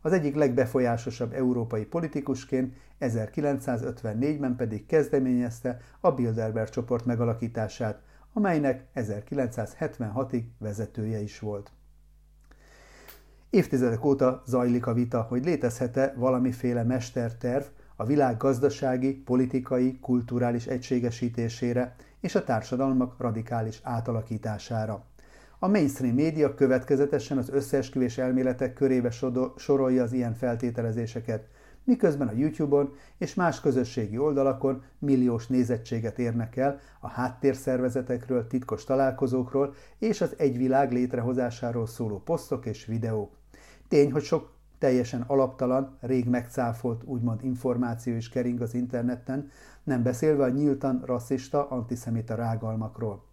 Az 0.00 0.12
egyik 0.12 0.34
legbefolyásosabb 0.34 1.32
európai 1.32 1.84
politikusként 1.84 2.74
1954-ben 3.00 4.56
pedig 4.56 4.86
kezdeményezte 4.86 5.80
a 6.00 6.10
Bilderberg 6.10 6.68
csoport 6.68 7.04
megalakítását, 7.04 8.02
amelynek 8.32 8.84
1976-ig 8.94 10.42
vezetője 10.58 11.18
is 11.18 11.38
volt. 11.38 11.72
Évtizedek 13.52 14.04
óta 14.04 14.42
zajlik 14.46 14.86
a 14.86 14.92
vita, 14.92 15.22
hogy 15.28 15.44
létezhet-e 15.44 16.14
valamiféle 16.16 16.82
mesterterv 16.82 17.64
a 17.96 18.04
világ 18.04 18.36
gazdasági, 18.36 19.14
politikai, 19.14 19.98
kulturális 20.00 20.66
egységesítésére 20.66 21.94
és 22.20 22.34
a 22.34 22.44
társadalmak 22.44 23.14
radikális 23.18 23.80
átalakítására. 23.82 25.04
A 25.58 25.68
mainstream 25.68 26.14
média 26.14 26.54
következetesen 26.54 27.38
az 27.38 27.48
összeesküvés 27.50 28.18
elméletek 28.18 28.72
körébe 28.72 29.10
sorolja 29.56 30.02
az 30.02 30.12
ilyen 30.12 30.34
feltételezéseket, 30.34 31.48
miközben 31.84 32.28
a 32.28 32.36
YouTube-on 32.36 32.94
és 33.18 33.34
más 33.34 33.60
közösségi 33.60 34.18
oldalakon 34.18 34.82
milliós 34.98 35.46
nézettséget 35.46 36.18
érnek 36.18 36.56
el 36.56 36.80
a 37.00 37.08
háttérszervezetekről, 37.08 38.46
titkos 38.46 38.84
találkozókról 38.84 39.74
és 39.98 40.20
az 40.20 40.34
egyvilág 40.36 40.92
létrehozásáról 40.92 41.86
szóló 41.86 42.18
posztok 42.18 42.66
és 42.66 42.84
videók. 42.84 43.40
Tény, 43.92 44.12
hogy 44.12 44.22
sok 44.22 44.50
teljesen 44.78 45.24
alaptalan, 45.26 45.96
rég 46.00 46.28
megcáfolt 46.28 47.02
úgymond 47.04 47.44
információ 47.44 48.14
is 48.14 48.28
kering 48.28 48.60
az 48.60 48.74
interneten, 48.74 49.50
nem 49.84 50.02
beszélve 50.02 50.44
a 50.44 50.48
nyíltan 50.48 51.02
rasszista, 51.04 51.68
antiszemita 51.68 52.34
rágalmakról. 52.34 53.24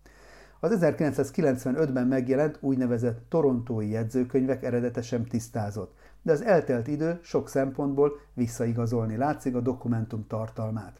Az 0.59 0.77
1995-ben 0.81 2.07
megjelent 2.07 2.57
úgynevezett 2.61 3.25
torontói 3.29 3.89
jegyzőkönyvek 3.89 4.63
eredete 4.63 5.01
sem 5.01 5.25
tisztázott, 5.25 5.95
de 6.21 6.31
az 6.31 6.41
eltelt 6.41 6.87
idő 6.87 7.19
sok 7.23 7.49
szempontból 7.49 8.11
visszaigazolni 8.33 9.15
látszik 9.15 9.55
a 9.55 9.61
dokumentum 9.61 10.27
tartalmát. 10.27 10.99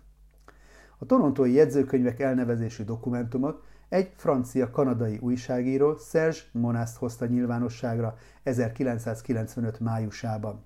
A 0.97 1.05
torontói 1.05 1.53
jegyzőkönyvek 1.53 2.19
elnevezésű 2.19 2.83
dokumentumot 2.83 3.63
egy 3.89 4.11
francia-kanadai 4.15 5.17
újságíró 5.21 5.95
Serge 5.95 6.37
Monast 6.51 6.95
hozta 6.95 7.25
nyilvánosságra 7.25 8.17
1995 8.43 9.79
májusában. 9.79 10.63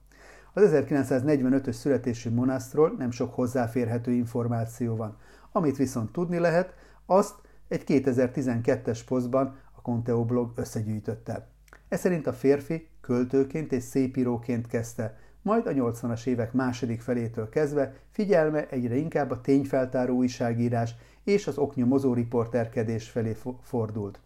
Az 0.54 0.72
1945-ös 0.74 1.72
születésű 1.72 2.30
Monastról 2.30 2.96
nem 2.98 3.12
sok 3.12 3.34
hozzáférhető 3.34 4.12
információ 4.12 4.96
van. 4.96 5.18
Amit 5.52 5.78
viszont 5.78 6.12
tudni 6.12 6.38
lehet, 6.38 6.74
azt 7.06 7.36
egy 7.68 7.84
2012-es 7.88 9.00
posztban 9.06 9.58
a 9.76 9.82
Conteo 9.82 10.26
blog 10.26 10.52
összegyűjtötte. 10.56 11.48
Ez 11.90 12.00
szerint 12.00 12.28
a 12.28 12.34
férfi 12.34 12.88
költőként 13.02 13.72
és 13.72 13.84
szépíróként 13.84 14.68
kezdte, 14.68 15.18
majd 15.42 15.68
a 15.68 15.72
80-as 15.72 16.26
évek 16.26 16.54
második 16.54 17.02
felétől 17.02 17.50
kezdve 17.50 17.96
figyelme 18.12 18.68
egyre 18.70 18.96
inkább 18.96 19.32
a 19.32 19.42
tényfeltáró 19.42 20.16
újságírás 20.16 20.96
és 21.24 21.48
az 21.48 21.58
oknyomozó 21.58 22.14
riporterkedés 22.14 23.10
felé 23.10 23.36
fordult. 23.62 24.20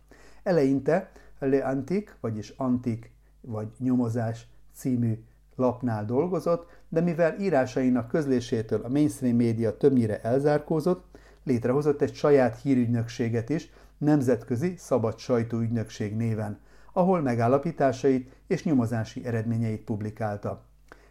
Eleinte 0.43 1.11
Le 1.39 1.65
Antik, 1.65 2.15
vagyis 2.19 2.53
Antik 2.57 3.11
vagy 3.41 3.67
Nyomozás 3.77 4.47
című 4.73 5.23
lapnál 5.55 6.05
dolgozott, 6.05 6.69
de 6.89 7.01
mivel 7.01 7.39
írásainak 7.39 8.07
közlésétől 8.07 8.81
a 8.83 8.89
mainstream 8.89 9.35
média 9.35 9.77
többnyire 9.77 10.21
elzárkózott, 10.21 11.05
létrehozott 11.43 12.01
egy 12.01 12.13
saját 12.13 12.61
hírügynökséget 12.61 13.49
is, 13.49 13.69
Nemzetközi 13.97 14.73
Szabad 14.77 15.17
Sajtóügynökség 15.17 16.15
néven, 16.15 16.59
ahol 16.93 17.21
megállapításait 17.21 18.35
és 18.47 18.63
nyomozási 18.63 19.25
eredményeit 19.25 19.83
publikálta. 19.83 20.63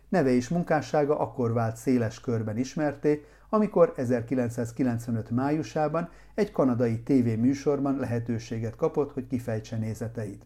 Neve 0.09 0.31
és 0.31 0.49
munkássága 0.49 1.19
akkor 1.19 1.52
vált 1.52 1.76
széles 1.76 2.21
körben 2.21 2.57
ismerté, 2.57 3.25
amikor 3.49 3.93
1995 3.97 5.31
májusában 5.31 6.09
egy 6.35 6.53
kanadai 6.53 7.03
tévéműsorban 7.03 7.97
lehetőséget 7.97 8.76
kapott, 8.76 9.12
hogy 9.12 9.26
kifejtse 9.26 9.76
nézeteit. 9.76 10.45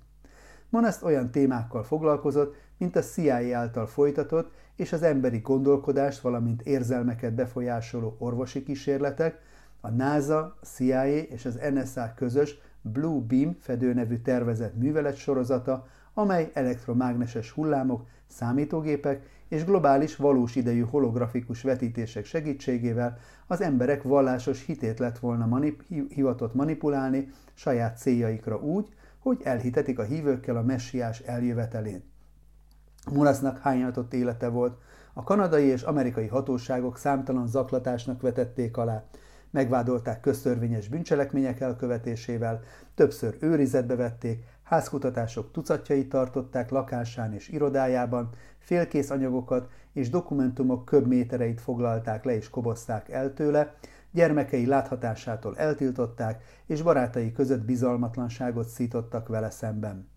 Monast 0.69 1.03
olyan 1.03 1.31
témákkal 1.31 1.83
foglalkozott, 1.83 2.55
mint 2.77 2.97
a 2.97 3.01
CIA 3.01 3.59
által 3.59 3.87
folytatott 3.87 4.53
és 4.77 4.93
az 4.93 5.03
emberi 5.03 5.39
gondolkodást, 5.39 6.21
valamint 6.21 6.63
érzelmeket 6.63 7.35
befolyásoló 7.35 8.17
orvosi 8.19 8.63
kísérletek, 8.63 9.39
a 9.81 9.91
NASA, 9.91 10.57
CIA 10.63 11.07
és 11.07 11.45
az 11.45 11.59
NSA 11.75 12.13
közös 12.17 12.59
Blue 12.83 13.21
Beam 13.21 13.57
fedőnevű 13.61 14.19
tervezett 14.19 14.77
művelet 14.77 15.17
sorozata, 15.17 15.87
amely 16.15 16.51
elektromágneses 16.53 17.51
hullámok, 17.51 18.07
számítógépek 18.27 19.40
és 19.51 19.65
globális 19.65 20.17
valós 20.17 20.57
idejű 20.57 20.81
holografikus 20.81 21.63
vetítések 21.63 22.25
segítségével 22.25 23.19
az 23.47 23.61
emberek 23.61 24.03
vallásos 24.03 24.65
hitét 24.65 24.99
lett 24.99 25.19
volna 25.19 25.47
manip- 25.47 25.85
hivatott 26.09 26.55
manipulálni 26.55 27.29
saját 27.55 27.99
céljaikra 27.99 28.61
úgy, 28.61 28.89
hogy 29.19 29.41
elhitetik 29.45 29.99
a 29.99 30.03
hívőkkel 30.03 30.57
a 30.57 30.63
messiás 30.63 31.21
eljövetelén. 31.21 32.03
Murasznak 33.13 33.59
hányatott 33.59 34.15
élete 34.15 34.49
volt, 34.49 34.79
A 35.13 35.23
kanadai 35.23 35.65
és 35.65 35.83
amerikai 35.83 36.27
hatóságok 36.27 36.99
számtalan 36.99 37.47
zaklatásnak 37.47 38.21
vetették 38.21 38.77
alá. 38.77 39.05
Megvádolták 39.51 40.21
köztörvényes 40.21 40.89
bűncselekmények 40.89 41.61
elkövetésével, 41.61 42.63
többször 42.95 43.37
őrizetbe 43.41 43.95
vették, 43.97 44.45
házkutatások 44.63 45.53
tucatjait 45.53 46.09
tartották 46.09 46.71
lakásán 46.71 47.33
és 47.33 47.49
irodájában, 47.49 48.31
félkész 48.71 49.11
anyagokat 49.11 49.69
és 49.93 50.11
dokumentumok 50.11 50.85
köbmétereit 50.85 51.61
foglalták 51.61 52.25
le 52.25 52.37
és 52.37 52.51
kobozták 52.51 53.09
el 53.09 53.35
tőle, 53.35 53.75
gyermekei 54.11 54.67
láthatásától 54.67 55.57
eltiltották, 55.57 56.43
és 56.67 56.83
barátai 56.83 57.33
között 57.33 57.65
bizalmatlanságot 57.65 58.69
szítottak 58.69 59.29
vele 59.29 59.51
szemben. 59.51 60.09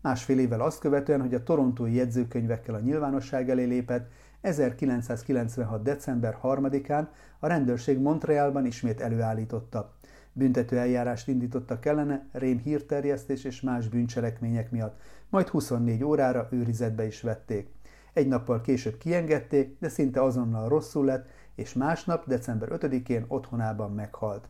Másfél 0.00 0.38
évvel 0.38 0.60
azt 0.60 0.80
követően, 0.80 1.20
hogy 1.20 1.34
a 1.34 1.42
torontói 1.42 1.94
jegyzőkönyvekkel 1.94 2.74
a 2.74 2.80
nyilvánosság 2.80 3.50
elé 3.50 3.64
lépett, 3.64 4.10
1996. 4.40 5.82
december 5.82 6.38
3-án 6.42 7.06
a 7.38 7.46
rendőrség 7.46 7.98
Montrealban 7.98 8.66
ismét 8.66 9.00
előállította. 9.00 9.96
Büntető 10.32 10.78
eljárást 10.78 11.28
indítottak 11.28 11.86
ellene 11.86 12.26
rém 12.32 12.58
hírterjesztés 12.58 13.44
és 13.44 13.60
más 13.60 13.88
bűncselekmények 13.88 14.70
miatt, 14.70 15.00
majd 15.28 15.48
24 15.48 16.04
órára 16.04 16.48
őrizetbe 16.50 17.06
is 17.06 17.20
vették. 17.20 17.76
Egy 18.18 18.28
nappal 18.28 18.60
később 18.60 18.98
kiengedték, 18.98 19.76
de 19.80 19.88
szinte 19.88 20.22
azonnal 20.22 20.68
rosszul 20.68 21.04
lett, 21.04 21.28
és 21.54 21.72
másnap, 21.72 22.26
december 22.26 22.68
5-én 22.72 23.24
otthonában 23.28 23.92
meghalt. 23.92 24.48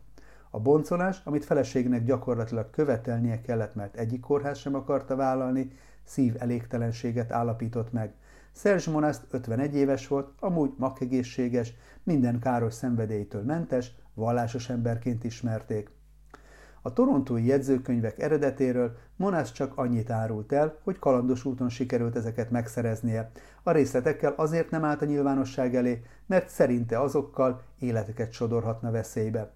A 0.49 0.59
boncolás, 0.59 1.21
amit 1.23 1.45
feleségnek 1.45 2.03
gyakorlatilag 2.03 2.69
követelnie 2.69 3.41
kellett, 3.41 3.75
mert 3.75 3.95
egyik 3.95 4.19
kórház 4.19 4.57
sem 4.57 4.75
akarta 4.75 5.15
vállalni, 5.15 5.71
szív 6.03 6.35
elégtelenséget 6.37 7.31
állapított 7.31 7.91
meg. 7.91 8.13
Serge 8.51 8.91
Monast 8.91 9.21
51 9.29 9.75
éves 9.75 10.07
volt, 10.07 10.31
amúgy 10.39 10.73
magegészséges, 10.77 11.73
minden 12.03 12.39
káros 12.39 12.73
szenvedélytől 12.73 13.43
mentes, 13.43 13.91
vallásos 14.13 14.69
emberként 14.69 15.23
ismerték. 15.23 15.89
A 16.81 16.93
torontói 16.93 17.45
jegyzőkönyvek 17.45 18.19
eredetéről 18.19 18.97
Monász 19.15 19.51
csak 19.51 19.77
annyit 19.77 20.09
árult 20.09 20.51
el, 20.51 20.77
hogy 20.83 20.99
kalandos 20.99 21.45
úton 21.45 21.69
sikerült 21.69 22.15
ezeket 22.15 22.51
megszereznie. 22.51 23.31
A 23.63 23.71
részletekkel 23.71 24.33
azért 24.37 24.69
nem 24.69 24.83
állt 24.83 25.01
a 25.01 25.05
nyilvánosság 25.05 25.75
elé, 25.75 26.03
mert 26.25 26.49
szerinte 26.49 26.99
azokkal 26.99 27.61
életeket 27.79 28.31
sodorhatna 28.31 28.91
veszélybe. 28.91 29.51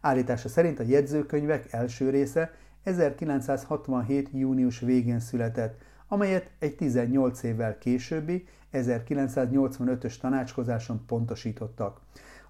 Állítása 0.00 0.48
szerint 0.48 0.80
a 0.80 0.82
jegyzőkönyvek 0.82 1.72
első 1.72 2.10
része 2.10 2.50
1967. 2.82 4.28
június 4.32 4.80
végén 4.80 5.20
született, 5.20 5.82
amelyet 6.08 6.50
egy 6.58 6.76
18 6.76 7.42
évvel 7.42 7.78
későbbi 7.78 8.46
1985-ös 8.72 10.18
tanácskozáson 10.20 11.04
pontosítottak. 11.06 12.00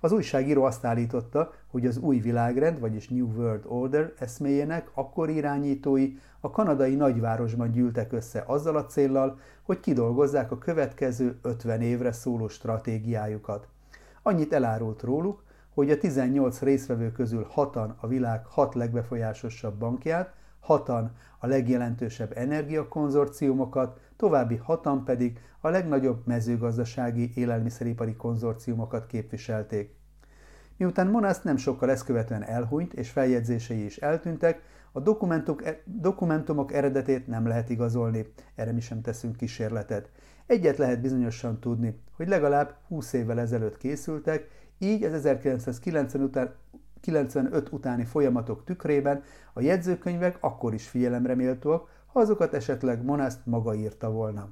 Az 0.05 0.13
újságíró 0.13 0.65
azt 0.65 0.85
állította, 0.85 1.53
hogy 1.71 1.87
az 1.87 1.99
új 1.99 2.19
világrend, 2.19 2.81
vagyis 2.81 3.09
New 3.09 3.27
World 3.27 3.65
Order 3.67 4.13
eszméjének 4.19 4.91
akkor 4.95 5.31
irányítói 5.31 6.13
a 6.41 6.51
kanadai 6.51 6.95
nagyvárosban 6.95 7.71
gyűltek 7.71 8.13
össze 8.13 8.45
azzal 8.47 8.77
a 8.77 8.87
céllal, 8.87 9.39
hogy 9.63 9.81
kidolgozzák 9.81 10.51
a 10.51 10.59
következő 10.59 11.39
50 11.43 11.81
évre 11.81 12.13
szóló 12.13 12.49
stratégiájukat. 12.49 13.69
Annyit 14.23 14.53
elárult 14.53 15.03
róluk, 15.03 15.43
hogy 15.75 15.91
a 15.91 15.99
18 15.99 16.61
részvevő 16.61 17.13
közül 17.13 17.47
hatan 17.51 17.97
a 18.01 18.07
világ 18.07 18.47
hat 18.47 18.75
legbefolyásosabb 18.75 19.75
bankját, 19.75 20.35
hatan 20.61 21.11
a 21.39 21.47
legjelentősebb 21.47 22.33
energiakonzorciumokat, 22.37 24.01
további 24.17 24.57
hatan 24.57 25.05
pedig 25.05 25.41
a 25.61 25.69
legnagyobb 25.69 26.27
mezőgazdasági 26.27 27.33
élelmiszeripari 27.35 28.15
konzorciumokat 28.17 29.07
képviselték. 29.07 29.95
Miután 30.77 31.07
Monasz 31.07 31.43
nem 31.43 31.57
sokkal 31.57 31.91
ezt 31.91 32.05
követően 32.05 32.43
elhunyt 32.43 32.95
és 32.95 33.11
feljegyzései 33.11 33.85
is 33.85 33.97
eltűntek, 33.97 34.63
a 34.93 35.01
e- 35.65 35.83
dokumentumok 35.85 36.73
eredetét 36.73 37.27
nem 37.27 37.47
lehet 37.47 37.71
igazolni, 37.71 38.33
erre 38.55 38.73
mi 38.73 38.81
sem 38.81 39.01
teszünk 39.01 39.37
kísérletet. 39.37 40.11
Egyet 40.47 40.77
lehet 40.77 41.01
bizonyosan 41.01 41.61
tudni, 41.61 42.01
hogy 42.17 42.29
legalább 42.29 42.77
20 42.89 43.13
évvel 43.13 43.41
ezelőtt 43.41 43.77
készültek, 43.77 44.49
így 44.79 45.03
az 45.03 45.13
1990 45.13 46.23
után, 46.23 46.55
95 47.01 47.73
utáni 47.73 48.05
folyamatok 48.05 48.65
tükrében 48.65 49.23
a 49.53 49.61
jegyzőkönyvek 49.61 50.37
akkor 50.41 50.75
is 50.75 50.89
figyelemre 50.89 51.35
azokat 52.17 52.55
esetleg 52.55 53.05
Monaszt 53.05 53.47
maga 53.47 53.75
írta 53.75 54.11
volna. 54.11 54.49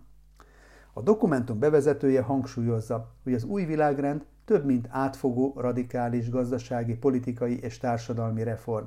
A 0.92 1.02
dokumentum 1.02 1.58
bevezetője 1.58 2.22
hangsúlyozza, 2.22 3.14
hogy 3.22 3.34
az 3.34 3.44
új 3.44 3.64
világrend 3.64 4.24
több 4.44 4.64
mint 4.64 4.88
átfogó, 4.90 5.54
radikális 5.56 6.30
gazdasági, 6.30 6.94
politikai 6.94 7.58
és 7.60 7.78
társadalmi 7.78 8.42
reform. 8.42 8.84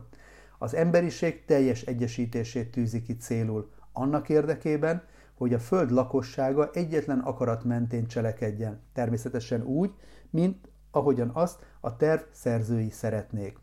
Az 0.58 0.74
emberiség 0.74 1.46
teljes 1.46 1.82
egyesítését 1.82 2.72
tűzi 2.72 3.02
ki 3.02 3.16
célul, 3.16 3.70
annak 3.92 4.30
érdekében, 4.30 5.04
hogy 5.38 5.54
a 5.54 5.60
Föld 5.60 5.92
lakossága 5.92 6.70
egyetlen 6.74 7.20
akarat 7.20 7.64
mentén 7.64 8.08
cselekedjen, 8.08 8.82
természetesen 8.94 9.64
úgy, 9.64 9.94
mint 10.30 10.70
ahogyan 10.92 11.30
azt 11.34 11.66
a 11.80 11.96
terv 11.96 12.22
szerzői 12.32 12.90
szeretnék. 12.90 13.58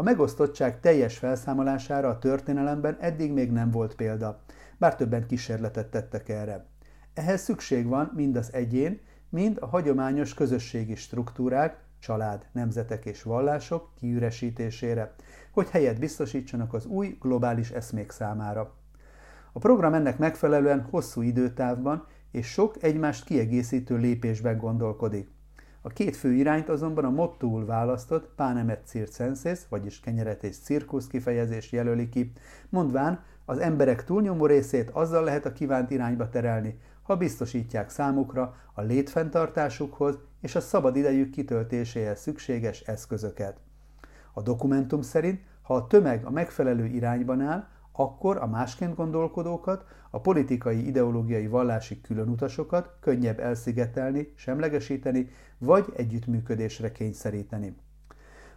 A 0.00 0.02
megosztottság 0.02 0.80
teljes 0.80 1.18
felszámolására 1.18 2.08
a 2.08 2.18
történelemben 2.18 2.96
eddig 3.00 3.32
még 3.32 3.52
nem 3.52 3.70
volt 3.70 3.94
példa, 3.94 4.40
bár 4.76 4.96
többen 4.96 5.26
kísérletet 5.26 5.90
tettek 5.90 6.28
erre. 6.28 6.66
Ehhez 7.14 7.42
szükség 7.42 7.86
van 7.86 8.12
mind 8.14 8.36
az 8.36 8.52
egyén, 8.52 9.00
mind 9.28 9.56
a 9.60 9.66
hagyományos 9.66 10.34
közösségi 10.34 10.94
struktúrák, 10.94 11.84
család, 11.98 12.46
nemzetek 12.52 13.04
és 13.04 13.22
vallások 13.22 13.90
kiüresítésére, 13.94 15.14
hogy 15.52 15.68
helyet 15.70 15.98
biztosítsanak 15.98 16.74
az 16.74 16.86
új 16.86 17.16
globális 17.20 17.70
eszmék 17.70 18.10
számára. 18.10 18.74
A 19.52 19.58
program 19.58 19.94
ennek 19.94 20.18
megfelelően 20.18 20.86
hosszú 20.90 21.22
időtávban 21.22 22.06
és 22.30 22.46
sok 22.46 22.82
egymást 22.82 23.24
kiegészítő 23.24 23.96
lépésben 23.96 24.58
gondolkodik. 24.58 25.36
A 25.82 25.88
két 25.88 26.16
fő 26.16 26.32
irányt 26.32 26.68
azonban 26.68 27.04
a 27.04 27.10
mottóul 27.10 27.64
választott 27.64 28.30
Pánemet 28.36 28.86
circenses, 28.86 29.60
vagyis 29.68 30.00
kenyeret 30.00 30.42
és 30.44 30.58
cirkusz 30.58 31.06
kifejezés 31.06 31.72
jelöli 31.72 32.08
ki, 32.08 32.32
mondván 32.68 33.24
az 33.44 33.58
emberek 33.58 34.04
túlnyomó 34.04 34.46
részét 34.46 34.90
azzal 34.90 35.24
lehet 35.24 35.46
a 35.46 35.52
kívánt 35.52 35.90
irányba 35.90 36.28
terelni, 36.28 36.78
ha 37.02 37.16
biztosítják 37.16 37.90
számukra 37.90 38.54
a 38.74 38.82
létfenntartásukhoz 38.82 40.18
és 40.40 40.54
a 40.54 40.60
szabad 40.60 40.96
idejük 40.96 41.30
kitöltéséhez 41.30 42.20
szükséges 42.20 42.80
eszközöket. 42.80 43.56
A 44.32 44.42
dokumentum 44.42 45.02
szerint, 45.02 45.40
ha 45.62 45.74
a 45.74 45.86
tömeg 45.86 46.24
a 46.24 46.30
megfelelő 46.30 46.84
irányban 46.84 47.40
áll, 47.40 47.68
akkor 48.00 48.36
a 48.36 48.46
másként 48.46 48.94
gondolkodókat, 48.94 49.84
a 50.10 50.20
politikai, 50.20 50.86
ideológiai, 50.86 51.46
vallási 51.46 52.00
különutasokat 52.00 52.96
könnyebb 53.00 53.40
elszigetelni, 53.40 54.32
semlegesíteni, 54.34 55.28
vagy 55.58 55.84
együttműködésre 55.96 56.92
kényszeríteni. 56.92 57.76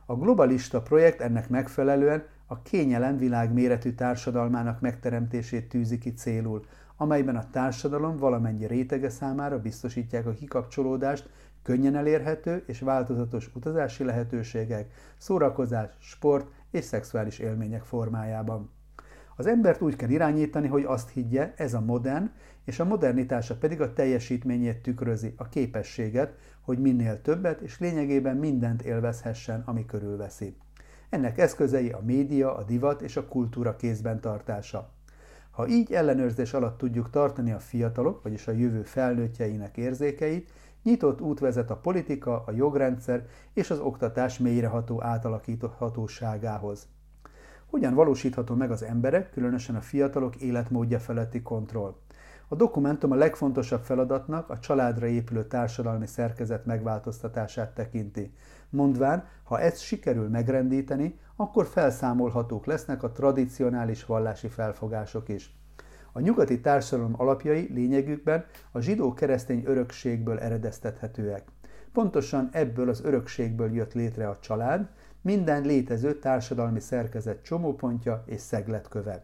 A 0.06 0.16
globalista 0.16 0.82
projekt 0.82 1.22
ennek 1.22 1.50
megfelelően 1.50 2.26
a 2.46 2.62
kényelem 2.62 3.18
világméretű 3.18 3.92
társadalmának 3.94 4.82
megteremtését 4.82 5.70
tűzi 5.70 5.98
ki 5.98 6.14
célul, 6.14 6.66
amelyben 6.98 7.36
a 7.36 7.50
társadalom 7.50 8.18
valamennyi 8.18 8.66
rétege 8.68 9.10
számára 9.10 9.60
biztosítják 9.60 10.26
a 10.26 10.34
kikapcsolódást 10.34 11.30
könnyen 11.64 11.96
elérhető 11.96 12.64
és 12.68 12.80
változatos 12.80 13.52
utazási 13.56 14.04
lehetőségek, 14.04 14.92
szórakozás, 15.18 15.90
sport 16.00 16.48
és 16.72 16.86
szexuális 16.86 17.40
élmények 17.40 17.84
formájában. 17.84 18.70
Az 19.36 19.46
embert 19.46 19.82
úgy 19.82 19.96
kell 19.96 20.10
irányítani, 20.10 20.68
hogy 20.68 20.84
azt 20.84 21.10
higgye, 21.10 21.54
ez 21.56 21.74
a 21.74 21.82
modern, 21.82 22.32
és 22.66 22.80
a 22.80 22.86
modernitása 22.86 23.56
pedig 23.56 23.82
a 23.82 23.94
teljesítményét 23.94 24.82
tükrözi, 24.82 25.34
a 25.38 25.50
képességet, 25.50 26.38
hogy 26.62 26.80
minél 26.80 27.22
többet 27.22 27.62
és 27.62 27.80
lényegében 27.80 28.38
mindent 28.38 28.82
élvezhessen, 28.82 29.64
ami 29.66 29.86
körülveszi. 29.86 30.56
Ennek 31.10 31.38
eszközei 31.38 31.90
a 31.90 32.02
média, 32.06 32.56
a 32.56 32.64
divat 32.64 33.02
és 33.02 33.18
a 33.18 33.28
kultúra 33.28 33.76
kézben 33.76 34.20
tartása. 34.20 34.92
Ha 35.52 35.68
így 35.68 35.92
ellenőrzés 35.92 36.54
alatt 36.54 36.78
tudjuk 36.78 37.10
tartani 37.10 37.52
a 37.52 37.60
fiatalok, 37.60 38.24
vagyis 38.24 38.48
a 38.48 38.52
jövő 38.52 38.84
felnőttjeinek 38.84 39.78
érzékeit, 39.78 40.50
nyitott 40.84 41.22
út 41.22 41.40
vezet 41.40 41.70
a 41.70 41.78
politika, 41.78 42.44
a 42.46 42.52
jogrendszer 42.52 43.28
és 43.54 43.70
az 43.70 43.80
oktatás 43.80 44.38
mélyreható 44.38 45.04
átalakíthatóságához. 45.04 46.88
Hogyan 47.72 47.94
valósítható 47.94 48.56
meg 48.56 48.72
az 48.72 48.84
emberek, 48.84 49.32
különösen 49.32 49.76
a 49.76 49.82
fiatalok 49.82 50.36
életmódja 50.36 51.00
feletti 51.00 51.42
kontroll? 51.42 51.96
A 52.48 52.56
dokumentum 52.56 53.12
a 53.12 53.16
legfontosabb 53.16 53.82
feladatnak 53.82 54.50
a 54.50 54.60
családra 54.60 55.08
épülő 55.08 55.44
társadalmi 55.44 56.08
szerkezet 56.08 56.66
megváltoztatását 56.66 57.74
tekinti. 57.74 58.34
Mondván, 58.70 59.28
ha 59.44 59.60
ezt 59.60 59.82
sikerül 59.82 60.30
megrendíteni, 60.30 61.20
akkor 61.36 61.66
felszámolhatók 61.66 62.66
lesznek 62.66 63.04
a 63.04 63.12
tradicionális 63.12 64.06
vallási 64.06 64.48
felfogások 64.48 65.30
is. 65.30 65.56
A 66.12 66.20
nyugati 66.20 66.62
társadalom 66.62 67.14
alapjai 67.18 67.70
lényegükben 67.74 68.46
a 68.72 68.80
zsidó-keresztény 68.80 69.64
örökségből 69.66 70.40
eredeztethetőek. 70.40 71.44
Pontosan 71.94 72.50
ebből 72.52 72.90
az 72.90 73.04
örökségből 73.04 73.74
jött 73.74 73.94
létre 73.94 74.30
a 74.30 74.38
család, 74.40 74.90
minden 75.22 75.62
létező 75.62 76.20
társadalmi 76.20 76.80
szerkezet 76.80 77.44
csomópontja 77.44 78.24
és 78.26 78.42
szegletköve. 78.42 79.24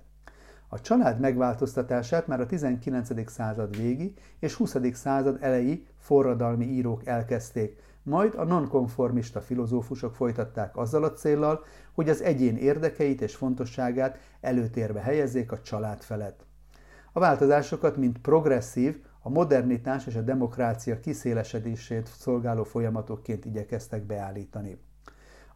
A 0.68 0.82
család 0.82 1.20
megváltoztatását 1.20 2.28
már 2.28 2.40
a 2.40 2.46
19. 2.46 3.32
század 3.32 3.78
végi 3.78 4.14
és 4.40 4.54
20. 4.54 4.76
század 4.94 5.38
elejé 5.42 5.86
forradalmi 5.98 6.66
írók 6.66 7.06
elkezdték, 7.06 7.82
majd 8.04 8.34
a 8.36 8.44
nonkonformista 8.44 9.42
filozófusok 9.42 10.16
folytatták 10.16 10.78
azzal 10.78 11.04
a 11.04 11.14
céllal, 11.14 11.64
hogy 11.94 12.10
az 12.10 12.22
egyén 12.22 12.56
érdekeit 12.56 13.22
és 13.22 13.36
fontosságát 13.36 14.18
előtérbe 14.42 15.00
helyezzék 15.00 15.52
a 15.52 15.62
család 15.62 16.02
felett. 16.02 16.46
A 17.12 17.20
változásokat, 17.20 17.98
mint 17.98 18.18
progresszív, 18.18 19.04
a 19.22 19.30
modernitás 19.30 20.08
és 20.08 20.16
a 20.16 20.22
demokrácia 20.22 21.00
kiszélesedését 21.00 22.08
szolgáló 22.08 22.64
folyamatokként 22.64 23.46
igyekeztek 23.46 24.04
beállítani. 24.04 24.78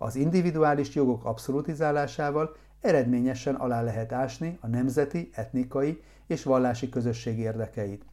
Az 0.04 0.16
individuális 0.16 0.96
jogok 0.96 1.26
abszolutizálásával 1.26 2.56
eredményesen 2.80 3.56
alá 3.56 3.82
lehet 3.82 4.12
ásni 4.12 4.58
a 4.62 4.68
nemzeti, 4.68 5.30
etnikai 5.34 6.04
és 6.28 6.44
vallási 6.44 6.90
közösség 6.90 7.40
érdekeit. 7.40 8.06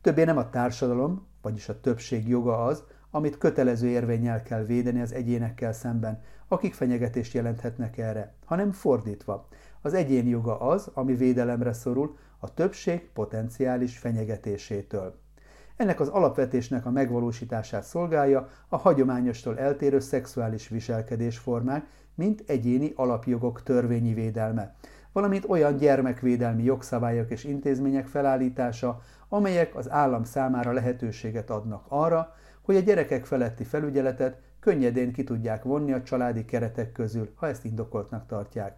Többé 0.00 0.24
nem 0.24 0.36
a 0.36 0.50
társadalom, 0.50 1.26
vagyis 1.42 1.68
a 1.68 1.80
többség 1.80 2.28
joga 2.28 2.64
az, 2.64 2.84
amit 3.10 3.38
kötelező 3.38 3.88
érvényel 3.88 4.42
kell 4.42 4.64
védeni 4.64 5.00
az 5.00 5.12
egyénekkel 5.12 5.72
szemben, 5.72 6.22
akik 6.48 6.74
fenyegetést 6.74 7.34
jelenthetnek 7.34 7.98
erre, 7.98 8.34
hanem 8.44 8.70
fordítva. 8.72 9.48
Az 9.82 9.94
egyén 9.94 10.26
joga 10.26 10.60
az, 10.60 10.90
ami 10.94 11.14
védelemre 11.14 11.72
szorul 11.72 12.16
a 12.38 12.54
többség 12.54 13.10
potenciális 13.12 13.98
fenyegetésétől. 13.98 15.25
Ennek 15.76 16.00
az 16.00 16.08
alapvetésnek 16.08 16.86
a 16.86 16.90
megvalósítását 16.90 17.82
szolgálja 17.82 18.48
a 18.68 18.76
hagyományostól 18.76 19.58
eltérő 19.58 19.98
szexuális 19.98 20.68
viselkedésformák, 20.68 21.86
mint 22.14 22.42
egyéni 22.46 22.92
alapjogok 22.94 23.62
törvényi 23.62 24.14
védelme, 24.14 24.74
valamint 25.12 25.44
olyan 25.48 25.76
gyermekvédelmi 25.76 26.62
jogszabályok 26.62 27.30
és 27.30 27.44
intézmények 27.44 28.06
felállítása, 28.06 29.00
amelyek 29.28 29.76
az 29.76 29.90
állam 29.90 30.24
számára 30.24 30.72
lehetőséget 30.72 31.50
adnak 31.50 31.84
arra, 31.88 32.34
hogy 32.62 32.76
a 32.76 32.80
gyerekek 32.80 33.24
feletti 33.24 33.64
felügyeletet 33.64 34.40
könnyedén 34.60 35.12
ki 35.12 35.24
tudják 35.24 35.62
vonni 35.62 35.92
a 35.92 36.02
családi 36.02 36.44
keretek 36.44 36.92
közül, 36.92 37.32
ha 37.34 37.46
ezt 37.46 37.64
indokoltnak 37.64 38.26
tartják. 38.26 38.76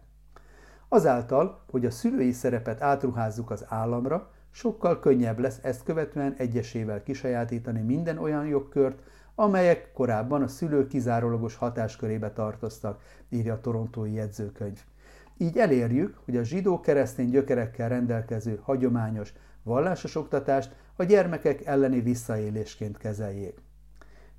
Azáltal, 0.87 1.63
hogy 1.71 1.85
a 1.85 1.91
szülői 1.91 2.31
szerepet 2.31 2.81
átruházzuk 2.81 3.51
az 3.51 3.65
államra, 3.67 4.31
sokkal 4.51 4.99
könnyebb 4.99 5.39
lesz 5.39 5.59
ezt 5.61 5.83
követően 5.83 6.35
egyesével 6.37 7.03
kisajátítani 7.03 7.81
minden 7.81 8.17
olyan 8.17 8.45
jogkört, 8.45 9.01
amelyek 9.35 9.91
korábban 9.93 10.41
a 10.41 10.47
szülő 10.47 10.87
kizárólagos 10.87 11.55
hatáskörébe 11.55 12.31
tartoztak, 12.31 13.01
írja 13.29 13.53
a 13.53 13.61
torontói 13.61 14.13
jegyzőkönyv. 14.13 14.79
Így 15.37 15.57
elérjük, 15.57 16.17
hogy 16.25 16.37
a 16.37 16.43
zsidó-keresztény 16.43 17.29
gyökerekkel 17.29 17.89
rendelkező 17.89 18.59
hagyományos 18.63 19.33
vallásos 19.63 20.15
oktatást 20.15 20.75
a 20.95 21.03
gyermekek 21.03 21.65
elleni 21.65 22.01
visszaélésként 22.01 22.97
kezeljék. 22.97 23.61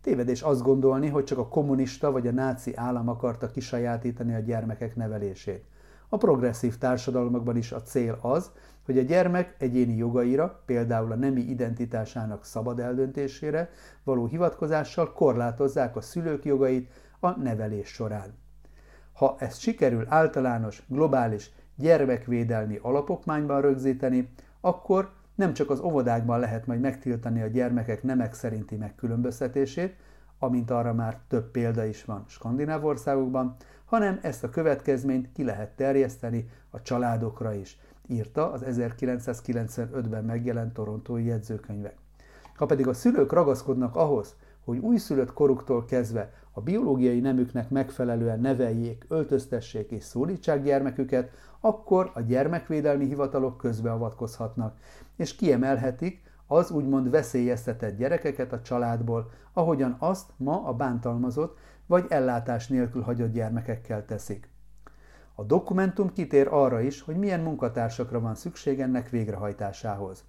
Tévedés 0.01 0.43
azt 0.43 0.63
gondolni, 0.63 1.09
hogy 1.09 1.25
csak 1.25 1.39
a 1.39 1.49
kommunista 1.49 2.11
vagy 2.11 2.27
a 2.27 2.33
náci 2.33 2.77
állam 2.77 3.09
akarta 3.09 3.51
kisajátítani 3.51 4.35
a 4.35 4.39
gyermekek 4.39 4.97
nevelését. 4.97 5.65
A 6.09 6.17
progresszív 6.17 6.79
társadalmakban 6.79 7.57
is 7.57 7.73
a 7.73 7.83
cél 7.83 8.19
az, 8.21 8.51
hogy 8.91 8.99
a 8.99 9.03
gyermek 9.03 9.55
egyéni 9.59 9.97
jogaira, 9.97 10.63
például 10.67 11.13
a 11.13 11.17
nemi 11.17 11.41
identitásának 11.41 12.45
szabad 12.45 12.81
eldöntésére 12.81 13.71
való 14.05 14.27
hivatkozással 14.27 15.13
korlátozzák 15.13 15.97
a 15.97 16.01
szülők 16.01 16.45
jogait 16.45 16.91
a 17.21 17.31
nevelés 17.31 17.89
során. 17.89 18.35
Ha 19.13 19.37
ezt 19.39 19.61
sikerül 19.61 20.07
általános, 20.09 20.83
globális 20.87 21.51
gyermekvédelmi 21.77 22.79
alapokmányban 22.83 23.61
rögzíteni, 23.61 24.33
akkor 24.61 25.11
nem 25.35 25.53
csak 25.53 25.71
az 25.71 25.81
óvodákban 25.81 26.41
lehet 26.41 26.67
majd 26.67 26.81
megtiltani 26.81 27.43
a 27.43 27.47
gyermekek 27.47 28.03
nemek 28.03 28.35
szerinti 28.35 28.77
megkülönböztetését, 28.77 29.97
amint 30.39 30.71
arra 30.71 30.95
már 30.95 31.19
több 31.29 31.51
példa 31.51 31.85
is 31.85 32.05
van 32.05 32.25
skandináv 32.29 32.85
országokban, 32.85 33.57
hanem 33.85 34.19
ezt 34.23 34.45
a 34.45 34.51
következményt 34.51 35.33
ki 35.33 35.45
lehet 35.45 35.71
terjeszteni 35.71 36.49
a 36.71 36.83
családokra 36.83 37.55
is, 37.55 37.79
írta 38.11 38.53
az 38.53 38.65
1995-ben 38.67 40.25
megjelent 40.25 40.73
torontói 40.73 41.25
jegyzőkönyvek. 41.25 41.97
Ha 42.55 42.67
pedig 42.67 42.87
a 42.87 42.93
szülők 42.93 43.33
ragaszkodnak 43.33 43.97
ahhoz, 43.97 44.35
hogy 44.65 44.79
újszülött 44.79 45.33
koruktól 45.33 45.85
kezdve 45.85 46.33
a 46.53 46.61
biológiai 46.61 47.21
nemüknek 47.21 47.71
megfelelően 47.71 48.41
neveljék, 48.41 49.05
öltöztessék 49.09 49.91
és 49.91 50.05
szólítsák 50.05 50.63
gyermeküket, 50.63 51.31
akkor 51.61 52.11
a 52.15 52.21
gyermekvédelmi 52.21 53.07
hivatalok 53.07 53.57
közbeavatkozhatnak, 53.57 54.77
és 55.17 55.35
kiemelhetik 55.35 56.23
az 56.47 56.71
úgymond 56.71 57.11
veszélyeztetett 57.11 57.97
gyerekeket 57.97 58.53
a 58.53 58.63
családból, 58.63 59.31
ahogyan 59.53 59.97
azt 59.99 60.31
ma 60.37 60.65
a 60.65 60.75
bántalmazott 60.75 61.59
vagy 61.87 62.07
ellátás 62.09 62.69
nélkül 62.69 63.03
hagyott 63.03 63.33
gyermekekkel 63.33 64.05
teszik. 64.05 64.50
A 65.41 65.45
dokumentum 65.45 66.13
kitér 66.13 66.49
arra 66.51 66.81
is, 66.81 67.01
hogy 67.01 67.17
milyen 67.17 67.41
munkatársakra 67.41 68.21
van 68.21 68.35
szükség 68.35 68.81
ennek 68.81 69.09
végrehajtásához. 69.09 70.25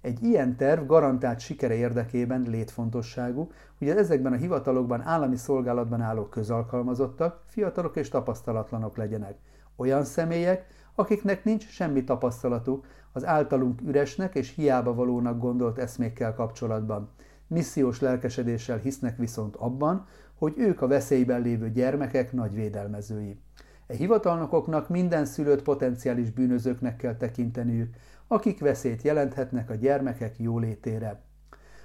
Egy 0.00 0.22
ilyen 0.22 0.56
terv 0.56 0.86
garantált 0.86 1.40
sikere 1.40 1.74
érdekében 1.74 2.42
létfontosságú, 2.48 3.50
hogy 3.78 3.90
az 3.90 3.96
ezekben 3.96 4.32
a 4.32 4.36
hivatalokban 4.36 5.00
állami 5.00 5.36
szolgálatban 5.36 6.00
álló 6.00 6.24
közalkalmazottak, 6.24 7.42
fiatalok 7.46 7.96
és 7.96 8.08
tapasztalatlanok 8.08 8.96
legyenek. 8.96 9.38
Olyan 9.76 10.04
személyek, 10.04 10.66
akiknek 10.94 11.44
nincs 11.44 11.68
semmi 11.68 12.04
tapasztalatuk 12.04 12.86
az 13.12 13.24
általunk 13.26 13.80
üresnek 13.80 14.34
és 14.34 14.54
hiába 14.54 14.94
valónak 14.94 15.38
gondolt 15.38 15.78
eszmékkel 15.78 16.34
kapcsolatban. 16.34 17.10
Missziós 17.46 18.00
lelkesedéssel 18.00 18.78
hisznek 18.78 19.16
viszont 19.16 19.56
abban, 19.56 20.06
hogy 20.34 20.54
ők 20.56 20.82
a 20.82 20.86
veszélyben 20.86 21.40
lévő 21.40 21.70
gyermekek 21.70 22.32
nagy 22.32 22.54
védelmezői. 22.54 23.40
E 23.88 23.94
hivatalnokoknak 23.94 24.88
minden 24.88 25.24
szülőt 25.24 25.62
potenciális 25.62 26.30
bűnözőknek 26.30 26.96
kell 26.96 27.16
tekinteniük, 27.16 27.94
akik 28.26 28.60
veszélyt 28.60 29.02
jelenthetnek 29.02 29.70
a 29.70 29.74
gyermekek 29.74 30.38
jólétére. 30.38 31.20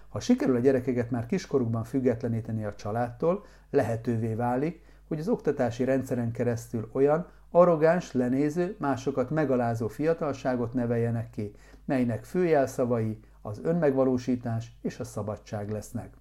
Ha 0.10 0.20
sikerül 0.20 0.56
a 0.56 0.60
gyerekeket 0.60 1.12
már 1.12 1.26
kiskorukban 1.26 1.84
függetleníteni 1.84 2.66
a 2.66 2.76
családtól, 2.76 3.46
lehetővé 3.70 4.34
válik, 4.34 4.84
hogy 5.08 5.20
az 5.20 5.28
oktatási 5.28 5.84
rendszeren 5.84 6.32
keresztül 6.32 6.90
olyan 6.92 7.28
arrogáns, 7.52 8.12
lenéző, 8.12 8.76
másokat 8.80 9.30
megalázó 9.30 9.88
fiatalságot 9.88 10.74
neveljenek 10.74 11.30
ki, 11.30 11.56
melynek 11.86 12.24
főjelszavai 12.24 13.20
az 13.42 13.60
önmegvalósítás 13.64 14.78
és 14.82 15.00
a 15.00 15.04
szabadság 15.04 15.72
lesznek. 15.72 16.14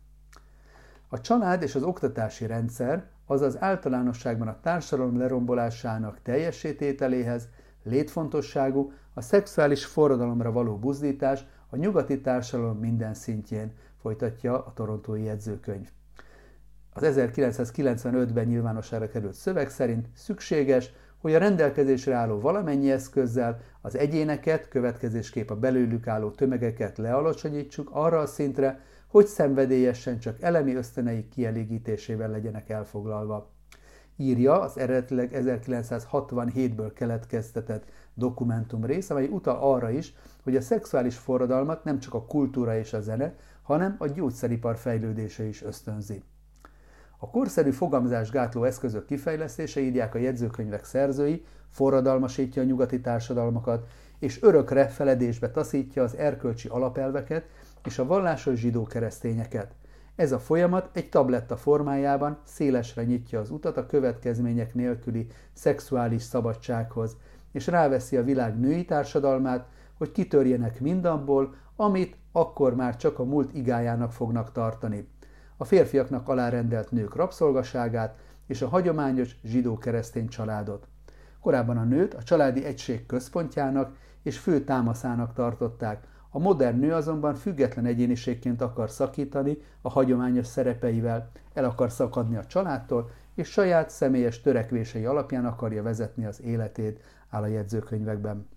A 1.08 1.20
család 1.20 1.62
és 1.62 1.74
az 1.74 1.82
oktatási 1.82 2.46
rendszer, 2.46 3.10
azaz 3.32 3.62
általánosságban 3.62 4.48
a 4.48 4.60
társadalom 4.60 5.18
lerombolásának 5.18 6.22
teljesítételéhez 6.22 7.48
létfontosságú 7.82 8.92
a 9.14 9.20
szexuális 9.20 9.84
forradalomra 9.84 10.52
való 10.52 10.78
buzdítás 10.78 11.46
a 11.70 11.76
nyugati 11.76 12.20
társadalom 12.20 12.78
minden 12.78 13.14
szintjén, 13.14 13.72
folytatja 14.00 14.64
a 14.64 14.72
torontói 14.74 15.22
jegyzőkönyv. 15.22 15.88
Az 16.92 17.02
1995-ben 17.06 18.46
nyilvánosságra 18.46 19.08
került 19.08 19.34
szöveg 19.34 19.70
szerint 19.70 20.08
szükséges, 20.14 20.92
hogy 21.18 21.34
a 21.34 21.38
rendelkezésre 21.38 22.14
álló 22.14 22.40
valamennyi 22.40 22.90
eszközzel 22.90 23.60
az 23.80 23.96
egyéneket, 23.96 24.68
következésképp 24.68 25.50
a 25.50 25.56
belőlük 25.56 26.06
álló 26.06 26.30
tömegeket 26.30 26.98
lealacsonyítsuk 26.98 27.90
arra 27.92 28.18
a 28.18 28.26
szintre, 28.26 28.80
hogy 29.12 29.26
szenvedélyesen 29.26 30.18
csak 30.18 30.40
elemi 30.40 30.74
ösztöneik 30.74 31.28
kielégítésével 31.28 32.30
legyenek 32.30 32.68
elfoglalva. 32.68 33.50
Írja 34.16 34.60
az 34.60 34.78
eredetileg 34.78 35.30
1967-ből 35.34 36.90
keletkeztetett 36.94 37.84
dokumentum 38.14 38.84
rész, 38.84 39.10
amely 39.10 39.26
utal 39.26 39.56
arra 39.60 39.90
is, 39.90 40.14
hogy 40.42 40.56
a 40.56 40.60
szexuális 40.60 41.16
forradalmat 41.16 41.84
nem 41.84 41.98
csak 41.98 42.14
a 42.14 42.24
kultúra 42.24 42.76
és 42.76 42.92
a 42.92 43.00
zene, 43.00 43.34
hanem 43.62 43.96
a 43.98 44.06
gyógyszeripar 44.06 44.76
fejlődése 44.76 45.44
is 45.44 45.62
ösztönzi. 45.62 46.22
A 47.18 47.30
korszerű 47.30 47.70
fogamzásgátló 47.70 48.64
eszközök 48.64 49.06
kifejlesztése, 49.06 49.80
írják 49.80 50.14
a 50.14 50.18
jegyzőkönyvek 50.18 50.84
szerzői, 50.84 51.44
forradalmasítja 51.70 52.62
a 52.62 52.64
nyugati 52.64 53.00
társadalmakat, 53.00 53.86
és 54.18 54.42
örökre 54.42 54.88
feledésbe 54.88 55.50
taszítja 55.50 56.02
az 56.02 56.16
erkölcsi 56.16 56.68
alapelveket 56.68 57.44
és 57.84 57.98
a 57.98 58.06
vallásos 58.06 58.58
zsidó 58.58 58.84
keresztényeket. 58.84 59.74
Ez 60.16 60.32
a 60.32 60.38
folyamat 60.38 60.90
egy 60.92 61.08
tabletta 61.08 61.56
formájában 61.56 62.38
szélesre 62.44 63.04
nyitja 63.04 63.40
az 63.40 63.50
utat 63.50 63.76
a 63.76 63.86
következmények 63.86 64.74
nélküli 64.74 65.26
szexuális 65.52 66.22
szabadsághoz, 66.22 67.16
és 67.52 67.66
ráveszi 67.66 68.16
a 68.16 68.24
világ 68.24 68.58
női 68.58 68.84
társadalmát, 68.84 69.66
hogy 69.98 70.12
kitörjenek 70.12 70.80
mindabból, 70.80 71.54
amit 71.76 72.16
akkor 72.32 72.74
már 72.74 72.96
csak 72.96 73.18
a 73.18 73.24
múlt 73.24 73.54
igájának 73.54 74.12
fognak 74.12 74.52
tartani. 74.52 75.08
A 75.56 75.64
férfiaknak 75.64 76.28
alárendelt 76.28 76.90
nők 76.90 77.14
rabszolgaságát 77.14 78.18
és 78.46 78.62
a 78.62 78.68
hagyományos 78.68 79.36
zsidó-keresztény 79.44 80.28
családot. 80.28 80.86
Korábban 81.40 81.76
a 81.76 81.84
nőt 81.84 82.14
a 82.14 82.22
családi 82.22 82.64
egység 82.64 83.06
központjának 83.06 83.96
és 84.22 84.38
fő 84.38 84.64
támaszának 84.64 85.34
tartották, 85.34 86.06
a 86.34 86.38
modern 86.38 86.78
nő 86.78 86.92
azonban 86.92 87.34
független 87.34 87.84
egyéniségként 87.84 88.60
akar 88.60 88.90
szakítani 88.90 89.58
a 89.82 89.90
hagyományos 89.90 90.46
szerepeivel, 90.46 91.30
el 91.54 91.64
akar 91.64 91.90
szakadni 91.90 92.36
a 92.36 92.46
családtól, 92.46 93.10
és 93.34 93.48
saját 93.48 93.90
személyes 93.90 94.40
törekvései 94.40 95.04
alapján 95.04 95.46
akarja 95.46 95.82
vezetni 95.82 96.24
az 96.24 96.42
életét, 96.42 97.00
áll 97.30 97.42
a 97.42 97.46
jegyzőkönyvekben. 97.46 98.48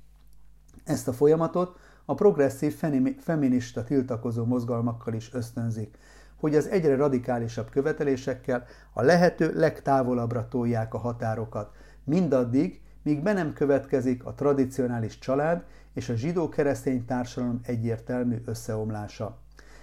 Ezt 0.84 1.08
a 1.08 1.14
folyamatot 1.14 1.80
a 2.06 2.14
progresszív 2.14 2.84
feminista 3.20 3.84
tiltakozó 3.84 4.46
mozgalmakkal 4.46 5.14
is 5.14 5.34
ösztönzik, 5.34 5.98
hogy 6.36 6.56
az 6.56 6.68
egyre 6.68 6.96
radikálisabb 6.96 7.70
követelésekkel 7.70 8.66
a 8.94 9.02
lehető 9.02 9.54
legtávolabbra 9.54 10.48
tolják 10.48 10.94
a 10.94 10.98
határokat, 10.98 11.72
mindaddig, 12.04 12.82
míg 13.06 13.24
be 13.24 13.34
nem 13.34 13.54
következik 13.54 14.26
a 14.26 14.34
tradicionális 14.34 15.20
család 15.20 15.63
és 15.94 16.10
a 16.10 16.15
zsidó-keresztény 16.15 17.06
társadalom 17.06 17.60
egyértelmű 17.63 18.41
összeomlása. 18.46 19.38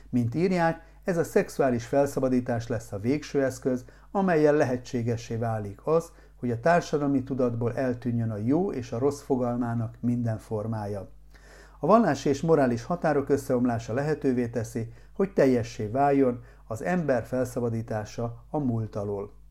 Mint 0.09 0.35
írják, 0.35 0.83
ez 1.05 1.17
a 1.17 1.25
szexuális 1.25 1.87
felszabadítás 1.87 2.67
lesz 2.67 2.93
a 2.93 2.99
végső 2.99 3.45
eszköz, 3.45 3.85
amelyen 4.11 4.55
lehetségessé 4.55 5.37
válik 5.37 5.81
az, 5.85 6.11
hogy 6.37 6.51
a 6.51 6.61
társadalmi 6.61 7.23
tudatból 7.23 7.77
eltűnjön 7.77 8.31
a 8.31 8.37
jó 8.37 8.73
és 8.73 8.93
a 8.93 8.99
rossz 8.99 9.21
fogalmának 9.21 9.97
minden 10.01 10.39
formája. 10.39 11.09
A 11.79 11.87
vallási 11.87 12.29
és 12.29 12.41
morális 12.41 12.85
határok 12.85 13.29
összeomlása 13.29 13.93
lehetővé 13.93 14.49
teszi, 14.49 14.93
hogy 15.13 15.33
teljessé 15.33 15.87
váljon 15.87 16.45
az 16.67 16.83
ember 16.83 17.25
felszabadítása 17.25 18.45
a 18.51 18.59
múlt 18.59 18.97
alól. 18.97 19.42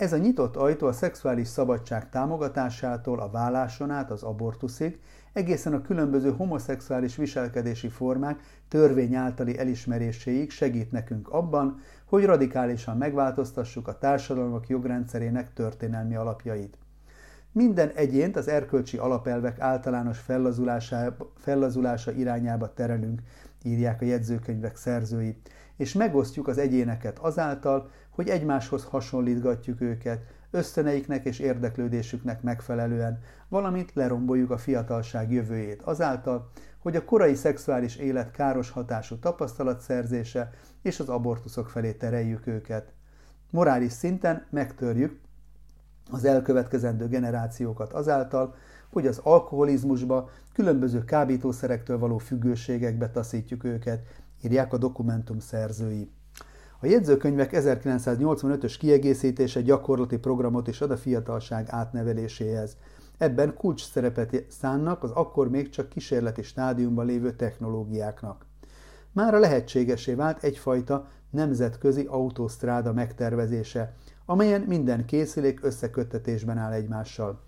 Ez 0.00 0.12
a 0.12 0.16
nyitott 0.16 0.56
ajtó 0.56 0.86
a 0.86 0.92
szexuális 0.92 1.48
szabadság 1.48 2.08
támogatásától 2.08 3.20
a 3.20 3.30
válláson 3.30 3.90
át 3.90 4.10
az 4.10 4.22
abortuszig, 4.22 5.00
egészen 5.32 5.72
a 5.72 5.82
különböző 5.82 6.30
homoszexuális 6.30 7.16
viselkedési 7.16 7.88
formák 7.88 8.40
törvény 8.68 9.14
általi 9.14 9.58
elismeréséig 9.58 10.50
segít 10.50 10.92
nekünk 10.92 11.28
abban, 11.28 11.80
hogy 12.04 12.24
radikálisan 12.24 12.96
megváltoztassuk 12.96 13.88
a 13.88 13.98
társadalmak 13.98 14.68
jogrendszerének 14.68 15.52
történelmi 15.52 16.14
alapjait. 16.14 16.78
Minden 17.52 17.90
egyént 17.94 18.36
az 18.36 18.48
erkölcsi 18.48 18.96
alapelvek 18.96 19.60
általános 19.60 20.18
fellazulása, 21.36 22.12
irányába 22.16 22.72
terelünk, 22.74 23.20
írják 23.62 24.00
a 24.00 24.04
jegyzőkönyvek 24.04 24.76
szerzői, 24.76 25.36
és 25.76 25.92
megosztjuk 25.92 26.48
az 26.48 26.58
egyéneket 26.58 27.18
azáltal, 27.18 27.90
hogy 28.20 28.28
egymáshoz 28.28 28.84
hasonlítgatjuk 28.84 29.80
őket, 29.80 30.22
ösztöneiknek 30.50 31.24
és 31.24 31.38
érdeklődésüknek 31.38 32.42
megfelelően, 32.42 33.18
valamint 33.48 33.92
leromboljuk 33.94 34.50
a 34.50 34.58
fiatalság 34.58 35.32
jövőjét 35.32 35.82
azáltal, 35.82 36.50
hogy 36.78 36.96
a 36.96 37.04
korai 37.04 37.34
szexuális 37.34 37.96
élet 37.96 38.30
káros 38.30 38.70
hatású 38.70 39.16
tapasztalatszerzése 39.16 40.50
és 40.82 41.00
az 41.00 41.08
abortuszok 41.08 41.68
felé 41.68 41.92
tereljük 41.92 42.46
őket. 42.46 42.92
Morális 43.50 43.92
szinten 43.92 44.46
megtörjük 44.50 45.20
az 46.10 46.24
elkövetkezendő 46.24 47.08
generációkat 47.08 47.92
azáltal, 47.92 48.54
hogy 48.90 49.06
az 49.06 49.20
alkoholizmusba, 49.22 50.30
különböző 50.52 51.04
kábítószerektől 51.04 51.98
való 51.98 52.18
függőségekbe 52.18 53.10
taszítjuk 53.10 53.64
őket, 53.64 54.06
írják 54.42 54.72
a 54.72 54.78
dokumentum 54.78 55.38
szerzői. 55.38 56.10
A 56.82 56.86
jegyzőkönyvek 56.86 57.50
1985-ös 57.52 58.74
kiegészítése 58.78 59.60
gyakorlati 59.60 60.18
programot 60.18 60.68
is 60.68 60.80
ad 60.80 60.90
a 60.90 60.96
fiatalság 60.96 61.66
átneveléséhez. 61.68 62.76
Ebben 63.18 63.54
kulcs 63.54 63.84
szerepet 63.84 64.44
szánnak 64.48 65.02
az 65.02 65.10
akkor 65.10 65.50
még 65.50 65.68
csak 65.68 65.88
kísérleti 65.88 66.42
stádiumban 66.42 67.06
lévő 67.06 67.32
technológiáknak. 67.32 68.46
Mára 69.12 69.38
lehetségesé 69.38 70.14
vált 70.14 70.44
egyfajta 70.44 71.08
nemzetközi 71.30 72.06
autósztráda 72.08 72.92
megtervezése, 72.92 73.94
amelyen 74.26 74.60
minden 74.60 75.04
készülék 75.04 75.64
összeköttetésben 75.64 76.58
áll 76.58 76.72
egymással 76.72 77.40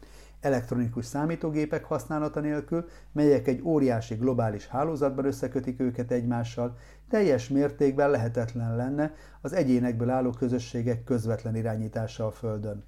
elektronikus 0.42 1.04
számítógépek 1.04 1.84
használata 1.84 2.40
nélkül, 2.40 2.84
melyek 3.12 3.46
egy 3.46 3.62
óriási 3.62 4.14
globális 4.14 4.66
hálózatban 4.66 5.24
összekötik 5.24 5.80
őket 5.80 6.10
egymással, 6.10 6.76
teljes 7.12 7.48
mértékben 7.48 8.10
lehetetlen 8.10 8.76
lenne 8.76 9.14
az 9.40 9.52
egyénekből 9.52 10.10
álló 10.10 10.30
közösségek 10.30 11.04
közvetlen 11.04 11.56
irányítása 11.56 12.26
a 12.26 12.30
Földön. 12.30 12.84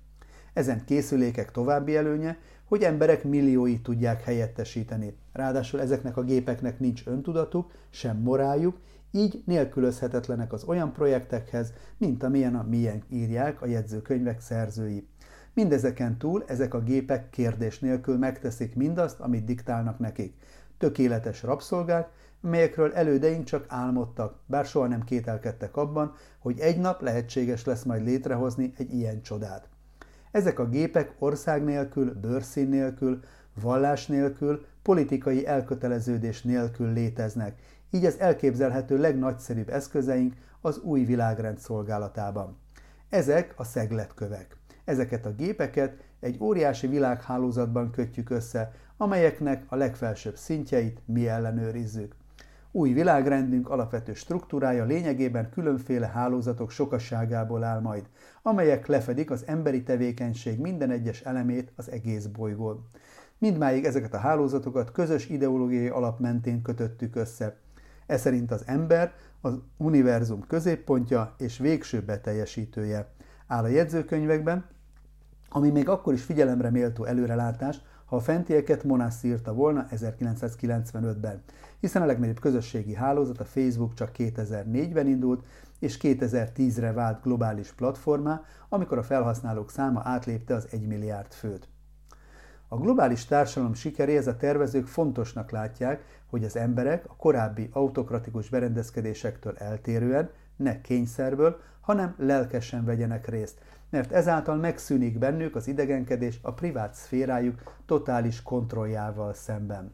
Ezen 0.53 0.85
készülékek 0.85 1.51
további 1.51 1.97
előnye, 1.97 2.39
hogy 2.65 2.83
emberek 2.83 3.25
millióit 3.25 3.83
tudják 3.83 4.23
helyettesíteni. 4.23 5.17
Ráadásul 5.33 5.81
ezeknek 5.81 6.17
a 6.17 6.23
gépeknek 6.23 6.81
nincs 6.81 7.07
öntudatuk, 7.07 7.73
sem 7.91 8.17
moráljuk, 8.17 8.79
így 9.11 9.43
nélkülözhetetlenek 9.47 10.53
az 10.53 10.65
olyan 10.65 10.93
projektekhez, 10.93 11.73
mint 11.99 12.23
amilyen 12.23 12.55
a 12.55 12.67
milyen 12.69 13.03
írják 13.09 13.63
a 13.63 13.67
jegyzőkönyvek 13.67 14.41
szerzői. 14.41 15.09
Mindezeken 15.55 16.19
túl 16.19 16.45
ezek 16.47 16.75
a 16.75 16.83
gépek 16.83 17.31
kérdés 17.31 17.79
nélkül 17.79 18.19
megteszik 18.19 18.75
mindazt, 18.75 19.21
amit 19.21 19.45
diktálnak 19.45 19.99
nekik. 19.99 20.35
Tökéletes 20.79 21.43
rabszolgák, 21.43 22.09
melyekről 22.45 22.93
elődeink 22.93 23.45
csak 23.45 23.65
álmodtak, 23.69 24.39
bár 24.47 24.65
soha 24.65 24.87
nem 24.87 25.05
kételkedtek 25.05 25.77
abban, 25.77 26.15
hogy 26.39 26.59
egy 26.59 26.79
nap 26.79 27.01
lehetséges 27.01 27.65
lesz 27.65 27.83
majd 27.83 28.05
létrehozni 28.05 28.73
egy 28.77 28.93
ilyen 28.93 29.23
csodát. 29.23 29.69
Ezek 30.31 30.59
a 30.59 30.69
gépek 30.69 31.15
ország 31.19 31.65
nélkül, 31.65 32.15
bőrszín 32.15 32.69
nélkül, 32.69 33.21
vallás 33.61 34.07
nélkül, 34.07 34.65
politikai 34.83 35.47
elköteleződés 35.47 36.43
nélkül 36.43 36.93
léteznek, 36.93 37.59
így 37.91 38.05
az 38.05 38.19
elképzelhető 38.19 38.99
legnagyszerűbb 38.99 39.69
eszközeink 39.69 40.35
az 40.61 40.79
új 40.79 41.05
világrend 41.05 41.59
szolgálatában. 41.59 42.59
Ezek 43.09 43.55
a 43.57 43.65
szegletkövek. 43.65 44.57
Ezeket 44.85 45.27
a 45.27 45.35
gépeket 45.35 45.97
egy 46.21 46.37
óriási 46.41 46.87
világhálózatban 46.87 47.91
kötjük 47.91 48.31
össze, 48.31 48.73
amelyeknek 48.97 49.65
a 49.69 49.77
legfelsőbb 49.77 50.37
szintjeit 50.37 51.01
mi 51.07 51.29
ellenőrizzük. 51.29 52.15
Új 52.77 52.93
világrendünk 52.93 53.69
alapvető 53.69 54.15
struktúrája 54.15 54.85
lényegében 54.85 55.51
különféle 55.51 56.07
hálózatok 56.07 56.71
sokasságából 56.71 57.65
áll 57.65 57.81
majd, 57.81 58.09
amelyek 58.43 58.87
lefedik 58.87 59.31
az 59.31 59.43
emberi 59.47 59.83
tevékenység 59.83 60.61
minden 60.61 60.91
egyes 60.91 61.21
elemét 61.21 61.73
az 61.77 61.91
egész 61.91 62.27
bolygón. 62.27 62.89
Mindmáig 63.39 63.85
ezeket 63.85 64.15
a 64.15 64.19
hálózatokat 64.19 64.93
közös 64.93 65.29
ideológiai 65.29 65.89
alap 65.89 66.21
mentén 66.21 66.63
kötöttük 66.63 67.17
össze. 67.17 67.57
Ez 68.07 68.27
az 68.49 68.63
ember 68.67 69.13
az 69.41 69.59
univerzum 69.77 70.47
középpontja 70.47 71.35
és 71.39 71.59
végső 71.59 72.01
beteljesítője. 72.01 73.09
Áll 73.47 73.65
a 73.65 73.69
jegyzőkönyvekben, 73.69 74.65
ami 75.49 75.71
még 75.71 75.89
akkor 75.89 76.13
is 76.13 76.23
figyelemre 76.23 76.71
méltó 76.71 77.05
előrelátás, 77.05 77.81
ha 78.05 78.17
a 78.17 78.21
fentieket 78.21 78.85
Monasz 78.85 79.23
írta 79.23 79.55
volna 79.55 79.87
1995-ben, 79.91 81.43
hiszen 81.81 82.03
a 82.03 82.07
legnagyobb 82.07 82.41
közösségi 82.41 82.95
hálózat, 82.95 83.41
a 83.41 83.45
Facebook 83.45 83.95
csak 83.95 84.11
2004-ben 84.19 85.07
indult, 85.07 85.45
és 85.79 85.99
2010-re 86.03 86.93
vált 86.93 87.23
globális 87.23 87.73
platformá, 87.73 88.43
amikor 88.69 88.99
a 88.99 89.03
felhasználók 89.03 89.71
száma 89.71 90.01
átlépte 90.05 90.55
az 90.55 90.69
1 90.71 90.87
milliárd 90.87 91.33
főt. 91.33 91.69
A 92.69 92.77
globális 92.77 93.25
társadalom 93.25 93.75
sikeréhez 93.75 94.27
a 94.27 94.37
tervezők 94.37 94.87
fontosnak 94.87 95.51
látják, 95.51 96.05
hogy 96.27 96.45
az 96.45 96.57
emberek 96.57 97.05
a 97.09 97.17
korábbi 97.17 97.69
autokratikus 97.73 98.49
berendezkedésektől 98.49 99.57
eltérően, 99.57 100.31
ne 100.57 100.81
kényszerből, 100.81 101.61
hanem 101.81 102.15
lelkesen 102.19 102.85
vegyenek 102.85 103.29
részt, 103.29 103.61
mert 103.95 104.13
ezáltal 104.13 104.57
megszűnik 104.57 105.19
bennük 105.19 105.57
az 105.57 105.69
idegenkedés 105.69 106.39
a 106.43 106.53
privát 106.53 106.95
szférájuk 106.95 107.63
totális 107.87 108.43
kontrolljával 108.43 109.35
szemben. 109.35 109.93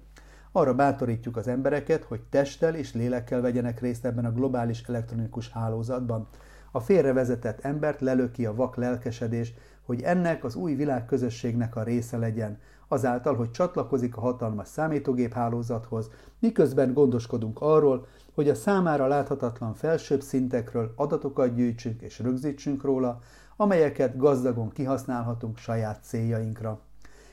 Arra 0.53 0.75
bátorítjuk 0.75 1.37
az 1.37 1.49
embereket, 1.49 2.05
hogy 2.05 2.21
testtel 2.31 2.75
és 2.75 2.95
lélekkel 2.95 3.41
vegyenek 3.41 3.81
részt 3.81 4.05
ebben 4.05 4.25
a 4.25 4.33
globális 4.33 4.83
elektronikus 4.83 5.51
hálózatban. 5.51 6.29
A 6.71 6.81
félrevezetett 6.81 7.65
embert 7.65 8.01
lelöki 8.01 8.47
a 8.47 8.55
vak 8.55 8.77
lelkesedés, 8.77 9.55
hogy 9.83 10.03
ennek 10.03 10.45
az 10.45 10.55
új 10.55 10.75
világközösségnek 10.75 11.77
a 11.77 11.83
része 11.83 12.17
legyen, 12.17 12.59
azáltal, 12.89 13.35
hogy 13.35 13.51
csatlakozik 13.51 14.17
a 14.17 14.21
hatalmas 14.21 14.69
számítógép 14.69 15.33
hálózathoz, 15.33 16.11
miközben 16.39 16.93
gondoskodunk 16.93 17.61
arról, 17.61 18.07
hogy 18.35 18.49
a 18.49 18.55
számára 18.55 19.07
láthatatlan 19.07 19.75
felsőbb 19.75 20.21
szintekről 20.21 20.93
adatokat 20.97 21.55
gyűjtsünk 21.55 22.03
és 22.03 22.19
rögzítsünk 22.19 22.83
róla, 22.83 23.21
amelyeket 23.61 24.17
gazdagon 24.17 24.71
kihasználhatunk 24.71 25.59
saját 25.59 26.03
céljainkra. 26.03 26.81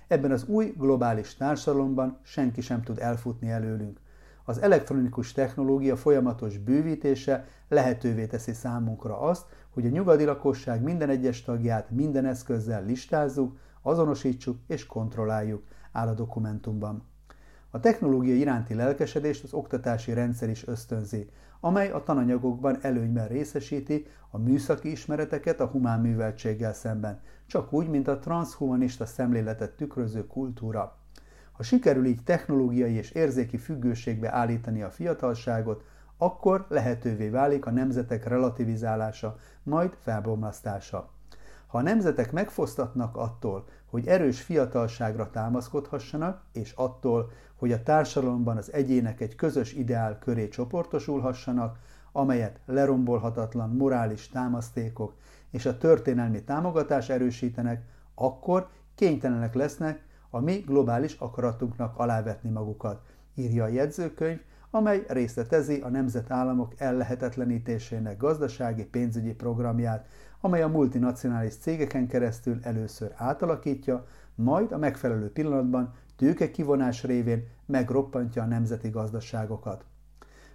Ebben 0.08 0.32
az 0.32 0.46
új 0.48 0.74
globális 0.78 1.36
társadalomban 1.36 2.18
senki 2.24 2.62
sem 2.62 2.82
tud 2.82 3.00
elfutni 3.00 3.50
előlünk. 3.50 4.00
Az 4.44 4.62
elektronikus 4.62 5.32
technológia 5.32 5.96
folyamatos 5.96 6.58
bővítése 6.58 7.46
lehetővé 7.68 8.26
teszi 8.26 8.54
számunkra 8.54 9.20
azt, 9.20 9.46
hogy 9.74 9.86
a 9.86 9.90
nyugati 9.90 10.24
lakosság 10.24 10.82
minden 10.82 11.10
egyes 11.10 11.42
tagját 11.44 11.90
minden 11.90 12.26
eszközzel 12.26 12.86
listázzuk, 12.86 13.58
azonosítsuk 13.82 14.58
és 14.68 14.86
kontrolláljuk, 14.86 15.64
áll 15.92 16.08
a 16.08 16.14
dokumentumban. 16.14 17.04
A 17.70 17.80
technológia 17.80 18.36
iránti 18.36 18.74
lelkesedést 18.74 19.44
az 19.44 19.54
oktatási 19.54 20.14
rendszer 20.14 20.50
is 20.50 20.68
ösztönzi, 20.68 21.30
amely 21.60 21.90
a 21.92 22.04
tananyagokban 22.04 22.78
előnyben 22.82 23.28
részesíti 23.28 24.06
a 24.30 24.38
műszaki 24.38 24.92
ismereteket 24.92 25.60
a 25.60 25.68
humán 25.68 26.00
műveltséggel 26.00 26.74
szemben, 26.74 27.20
csak 27.48 27.74
úgy, 27.74 27.90
mint 27.90 28.08
a 28.08 28.20
transhumanista 28.20 29.06
szemléletet 29.06 29.72
tükröző 29.72 30.28
kultúra. 30.28 30.98
Ha 31.52 31.64
sikerül 31.64 32.06
így 32.06 32.24
technológiai 32.24 32.94
és 32.94 33.12
érzéki 33.12 33.58
függőségbe 33.58 34.34
állítani 34.34 34.82
a 34.82 34.90
fiatalságot, 34.90 35.84
akkor 36.18 36.66
lehetővé 36.70 37.30
válik 37.30 37.66
a 37.66 37.72
nemzetek 37.72 38.28
relativizálása, 38.28 39.38
majd 39.64 39.98
felbomlasztása. 40.02 41.10
Ha 41.68 41.78
a 41.78 41.82
nemzetek 41.82 42.32
megfosztatnak 42.32 43.16
attól, 43.16 43.66
hogy 43.86 44.08
erős 44.08 44.42
fiatalságra 44.42 45.30
támaszkodhassanak, 45.30 46.42
és 46.54 46.72
attól, 46.76 47.32
hogy 47.58 47.72
a 47.72 47.84
társadalomban 47.84 48.58
az 48.58 48.74
egyének 48.74 49.22
egy 49.22 49.36
közös 49.36 49.74
ideál 49.74 50.20
köré 50.20 50.48
csoportosulhassanak, 50.48 51.78
amelyet 52.12 52.60
lerombolhatatlan 52.66 53.70
morális 53.70 54.30
támasztékok 54.30 55.14
és 55.52 55.66
a 55.66 55.78
történelmi 55.78 56.44
támogatás 56.44 57.10
erősítenek, 57.10 57.82
akkor 58.16 58.70
kénytelenek 58.96 59.54
lesznek 59.54 60.06
a 60.30 60.40
mi 60.40 60.56
globális 60.58 61.16
akaratunknak 61.20 61.98
alávetni 61.98 62.50
magukat, 62.50 63.02
írja 63.36 63.64
a 63.64 63.68
jegyzőkönyv, 63.68 64.40
amely 64.72 65.04
részletezi 65.08 65.80
a 65.80 65.90
nemzetállamok 65.90 66.74
ellehetetlenítésének 66.78 68.18
gazdasági 68.18 68.86
pénzügyi 68.86 69.34
programját, 69.34 70.08
amely 70.42 70.62
a 70.62 70.68
multinacionális 70.68 71.56
cégeken 71.56 72.08
keresztül 72.08 72.60
először 72.62 73.12
átalakítja, 73.16 74.06
majd 74.36 74.72
a 74.72 74.78
megfelelő 74.78 75.32
pillanatban 75.32 75.94
tőke 76.18 76.52
kivonás 76.52 77.04
révén 77.04 77.48
megroppantja 77.66 78.42
a 78.44 78.46
nemzeti 78.46 78.90
gazdaságokat. 78.90 79.86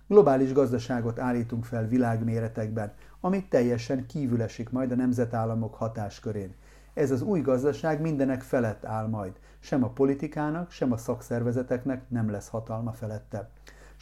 Globális 0.06 0.52
gazdaságot 0.52 1.18
állítunk 1.18 1.64
fel 1.64 1.88
világméretekben, 1.88 2.92
ami 3.20 3.44
teljesen 3.48 4.06
kívül 4.06 4.44
majd 4.70 4.92
a 4.92 4.94
nemzetállamok 4.94 5.74
hatáskörén. 5.74 6.54
Ez 6.94 7.10
az 7.10 7.22
új 7.22 7.40
gazdaság 7.40 8.00
mindenek 8.00 8.42
felett 8.42 8.84
áll 8.84 9.06
majd, 9.06 9.32
sem 9.60 9.84
a 9.84 9.88
politikának, 9.88 10.70
sem 10.70 10.92
a 10.92 10.96
szakszervezeteknek 10.96 12.08
nem 12.08 12.30
lesz 12.30 12.48
hatalma 12.48 12.92
felette 12.92 13.50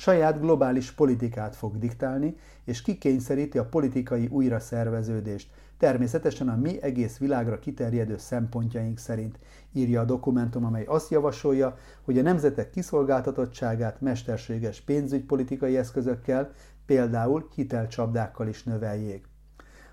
saját 0.00 0.40
globális 0.40 0.90
politikát 0.90 1.56
fog 1.56 1.78
diktálni, 1.78 2.36
és 2.64 2.82
kikényszeríti 2.82 3.58
a 3.58 3.64
politikai 3.64 4.26
újraszerveződést, 4.26 5.50
természetesen 5.80 6.48
a 6.48 6.56
mi 6.56 6.82
egész 6.82 7.18
világra 7.18 7.58
kiterjedő 7.58 8.16
szempontjaink 8.16 8.98
szerint, 8.98 9.38
írja 9.72 10.00
a 10.00 10.04
dokumentum, 10.04 10.64
amely 10.64 10.84
azt 10.84 11.10
javasolja, 11.10 11.76
hogy 12.02 12.18
a 12.18 12.22
nemzetek 12.22 12.70
kiszolgáltatottságát 12.70 14.00
mesterséges 14.00 14.80
pénzügypolitikai 14.80 15.76
eszközökkel, 15.76 16.52
például 16.86 17.48
hitelcsapdákkal 17.54 18.48
is 18.48 18.64
növeljék. 18.64 19.28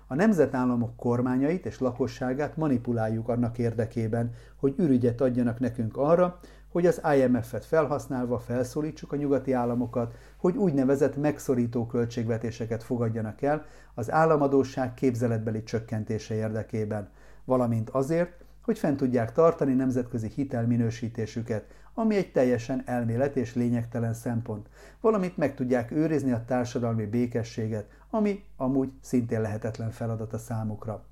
A 0.06 0.14
nemzetállamok 0.14 0.96
kormányait 0.96 1.66
és 1.66 1.78
lakosságát 1.78 2.56
manipuláljuk 2.56 3.28
annak 3.28 3.58
érdekében, 3.58 4.30
hogy 4.56 4.74
ürügyet 4.78 5.20
adjanak 5.20 5.60
nekünk 5.60 5.96
arra, 5.96 6.38
hogy 6.68 6.86
az 6.86 7.00
IMF-et 7.16 7.64
felhasználva 7.64 8.38
felszólítsuk 8.38 9.12
a 9.12 9.16
nyugati 9.16 9.52
államokat, 9.52 10.14
hogy 10.36 10.56
úgynevezett 10.56 11.16
megszorító 11.16 11.86
költségvetéseket 11.86 12.82
fogadjanak 12.82 13.42
el 13.42 13.64
az 13.94 14.10
államadóság 14.10 14.94
képzeletbeli 14.94 15.62
csökkentése 15.62 16.34
érdekében, 16.34 17.10
valamint 17.44 17.90
azért, 17.90 18.44
hogy 18.62 18.78
fent 18.78 18.96
tudják 18.96 19.32
tartani 19.32 19.74
nemzetközi 19.74 20.28
hitelminősítésüket, 20.34 21.64
ami 21.94 22.16
egy 22.16 22.32
teljesen 22.32 22.82
elmélet 22.86 23.36
és 23.36 23.54
lényegtelen 23.54 24.14
szempont, 24.14 24.68
valamint 25.00 25.36
meg 25.36 25.54
tudják 25.54 25.90
őrizni 25.90 26.32
a 26.32 26.44
társadalmi 26.46 27.06
békességet, 27.06 27.86
ami 28.10 28.44
amúgy 28.56 28.92
szintén 29.00 29.40
lehetetlen 29.40 29.90
feladat 29.90 30.32
a 30.32 30.38
számukra. 30.38 31.04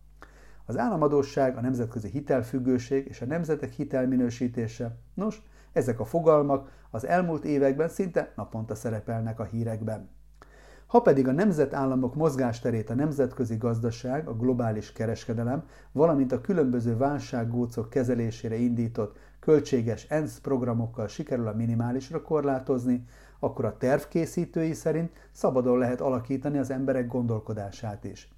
Az 0.66 0.78
államadóság, 0.78 1.56
a 1.56 1.60
nemzetközi 1.60 2.08
hitelfüggőség 2.08 3.06
és 3.06 3.20
a 3.20 3.26
nemzetek 3.26 3.72
hitelminősítése, 3.72 4.96
nos, 5.14 5.42
ezek 5.72 6.00
a 6.00 6.04
fogalmak 6.04 6.70
az 6.90 7.06
elmúlt 7.06 7.44
években 7.44 7.88
szinte 7.88 8.32
naponta 8.36 8.74
szerepelnek 8.74 9.40
a 9.40 9.44
hírekben. 9.44 10.08
Ha 10.86 11.00
pedig 11.00 11.28
a 11.28 11.32
nemzetállamok 11.32 12.14
mozgásterét 12.14 12.90
a 12.90 12.94
nemzetközi 12.94 13.56
gazdaság, 13.56 14.28
a 14.28 14.36
globális 14.36 14.92
kereskedelem, 14.92 15.64
valamint 15.92 16.32
a 16.32 16.40
különböző 16.40 16.96
válsággócok 16.96 17.90
kezelésére 17.90 18.56
indított 18.56 19.18
költséges 19.40 20.04
ENSZ 20.04 20.38
programokkal 20.38 21.08
sikerül 21.08 21.48
a 21.48 21.52
minimálisra 21.52 22.22
korlátozni, 22.22 23.04
akkor 23.38 23.64
a 23.64 23.76
tervkészítői 23.76 24.72
szerint 24.72 25.12
szabadon 25.32 25.78
lehet 25.78 26.00
alakítani 26.00 26.58
az 26.58 26.70
emberek 26.70 27.06
gondolkodását 27.06 28.04
is. 28.04 28.35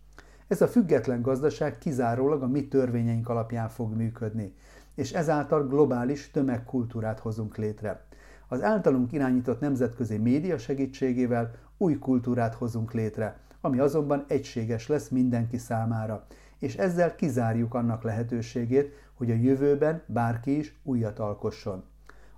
Ez 0.48 0.60
a 0.60 0.68
független 0.68 1.22
gazdaság 1.22 1.78
kizárólag 1.78 2.42
a 2.42 2.46
mi 2.46 2.68
törvényeink 2.68 3.28
alapján 3.28 3.68
fog 3.68 3.96
működni, 3.96 4.54
és 4.94 5.12
ezáltal 5.12 5.66
globális 5.66 6.30
tömegkultúrát 6.30 7.18
hozunk 7.18 7.56
létre. 7.56 8.04
Az 8.48 8.62
általunk 8.62 9.12
irányított 9.12 9.60
nemzetközi 9.60 10.16
média 10.16 10.58
segítségével 10.58 11.54
új 11.76 11.98
kultúrát 11.98 12.54
hozunk 12.54 12.92
létre, 12.92 13.38
ami 13.60 13.78
azonban 13.78 14.24
egységes 14.28 14.86
lesz 14.86 15.08
mindenki 15.08 15.58
számára, 15.58 16.26
és 16.58 16.76
ezzel 16.76 17.14
kizárjuk 17.14 17.74
annak 17.74 18.02
lehetőségét, 18.02 18.92
hogy 19.14 19.30
a 19.30 19.34
jövőben 19.34 20.02
bárki 20.06 20.58
is 20.58 20.78
újat 20.82 21.18
alkosson. 21.18 21.84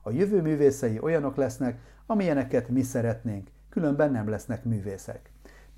A 0.03 0.11
jövő 0.11 0.43
művészei 0.43 0.99
olyanok 1.01 1.37
lesznek, 1.37 1.79
amilyeneket 2.07 2.69
mi 2.69 2.83
szeretnénk, 2.83 3.49
különben 3.69 4.11
nem 4.11 4.29
lesznek 4.29 4.65
művészek. 4.65 5.30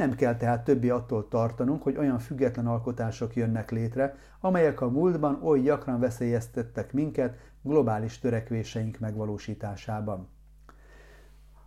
Nem 0.03 0.15
kell 0.15 0.37
tehát 0.37 0.65
többi 0.65 0.91
attól 0.91 1.29
tartanunk, 1.29 1.83
hogy 1.83 1.97
olyan 1.97 2.19
független 2.19 2.67
alkotások 2.67 3.37
jönnek 3.37 3.71
létre, 3.71 4.17
amelyek 4.41 4.81
a 4.81 4.91
múltban 4.91 5.41
oly 5.43 5.61
gyakran 5.61 6.01
veszélyeztettek 6.01 6.93
minket 6.93 7.37
globális 7.63 8.19
törekvéseink 8.19 8.99
megvalósításában. 8.99 10.29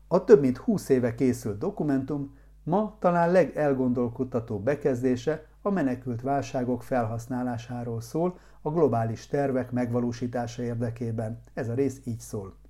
A 0.08 0.24
több 0.24 0.41
mint 0.41 0.58
20 0.58 0.89
éve 0.89 1.15
készült 1.15 1.58
dokumentum 1.58 2.38
ma 2.63 2.98
talán 3.00 3.32
legelgondolkodtatóbb 3.32 4.63
bekezdése 4.63 5.45
a 5.62 5.69
menekült 5.69 6.21
válságok 6.21 6.84
felhasználásáról 6.84 8.02
szól 8.02 8.39
a 8.62 8.69
globális 8.69 9.28
tervek 9.28 9.71
megvalósítása 9.71 10.63
érdekében. 10.63 11.41
Ez 11.54 11.69
a 11.69 11.74
rész 11.74 12.02
így 12.06 12.19
szól. 12.19 12.64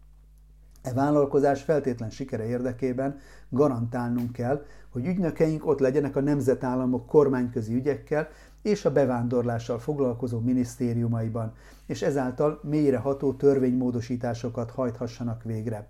E 0.86 0.94
vállalkozás 0.94 1.62
feltétlen 1.62 2.10
sikere 2.10 2.46
érdekében 2.46 3.20
garantálnunk 3.50 4.32
kell, 4.32 4.66
hogy 4.90 5.06
ügynökeink 5.06 5.66
ott 5.66 5.80
legyenek 5.80 6.16
a 6.16 6.22
nemzetállamok 6.22 7.06
kormányközi 7.06 7.74
ügyekkel 7.74 8.28
és 8.62 8.86
a 8.86 8.92
bevándorlással 8.92 9.80
foglalkozó 9.80 10.40
minisztériumaiban, 10.40 11.54
és 11.86 12.02
ezáltal 12.02 12.60
mélyreható 12.64 13.34
törvénymódosításokat 13.34 14.72
hajthassanak 14.72 15.44
végre. 15.44 15.88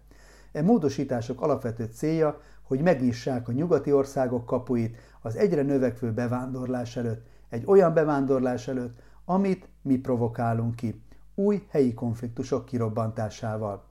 E 0.52 0.62
módosítások 0.62 1.42
alapvető 1.42 1.90
célja, 1.94 2.40
hogy 2.62 2.82
megnyissák 2.82 3.48
a 3.48 3.52
nyugati 3.52 3.92
országok 3.92 4.46
kapuit 4.46 4.98
az 5.22 5.36
egyre 5.36 5.62
növekvő 5.62 6.12
bevándorlás 6.12 6.96
előtt, 6.96 7.26
egy 7.50 7.64
olyan 7.66 7.94
bevándorlás 7.94 8.68
előtt, 8.68 9.00
amit 9.26 9.68
mi 9.82 9.98
provokálunk 9.98 10.76
ki, 10.76 11.02
új 11.36 11.66
helyi 11.70 11.94
konfliktusok 11.94 12.66
kirobbantásával. 12.66 13.84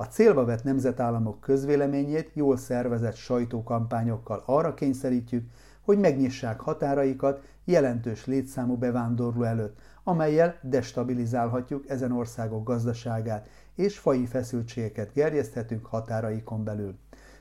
A 0.00 0.04
célba 0.04 0.44
vett 0.44 0.64
nemzetállamok 0.64 1.40
közvéleményét 1.40 2.30
jól 2.32 2.56
szervezett 2.56 3.14
sajtókampányokkal 3.14 4.42
arra 4.46 4.74
kényszerítjük, 4.74 5.50
hogy 5.80 5.98
megnyissák 5.98 6.60
határaikat 6.60 7.42
jelentős 7.64 8.26
létszámú 8.26 8.76
bevándorló 8.76 9.42
előtt, 9.42 9.78
amelyel 10.04 10.58
destabilizálhatjuk 10.62 11.88
ezen 11.88 12.12
országok 12.12 12.64
gazdaságát, 12.64 13.48
és 13.74 13.98
fai 13.98 14.26
feszültségeket 14.26 15.12
gerjeszthetünk 15.12 15.86
határaikon 15.86 16.64
belül. 16.64 16.94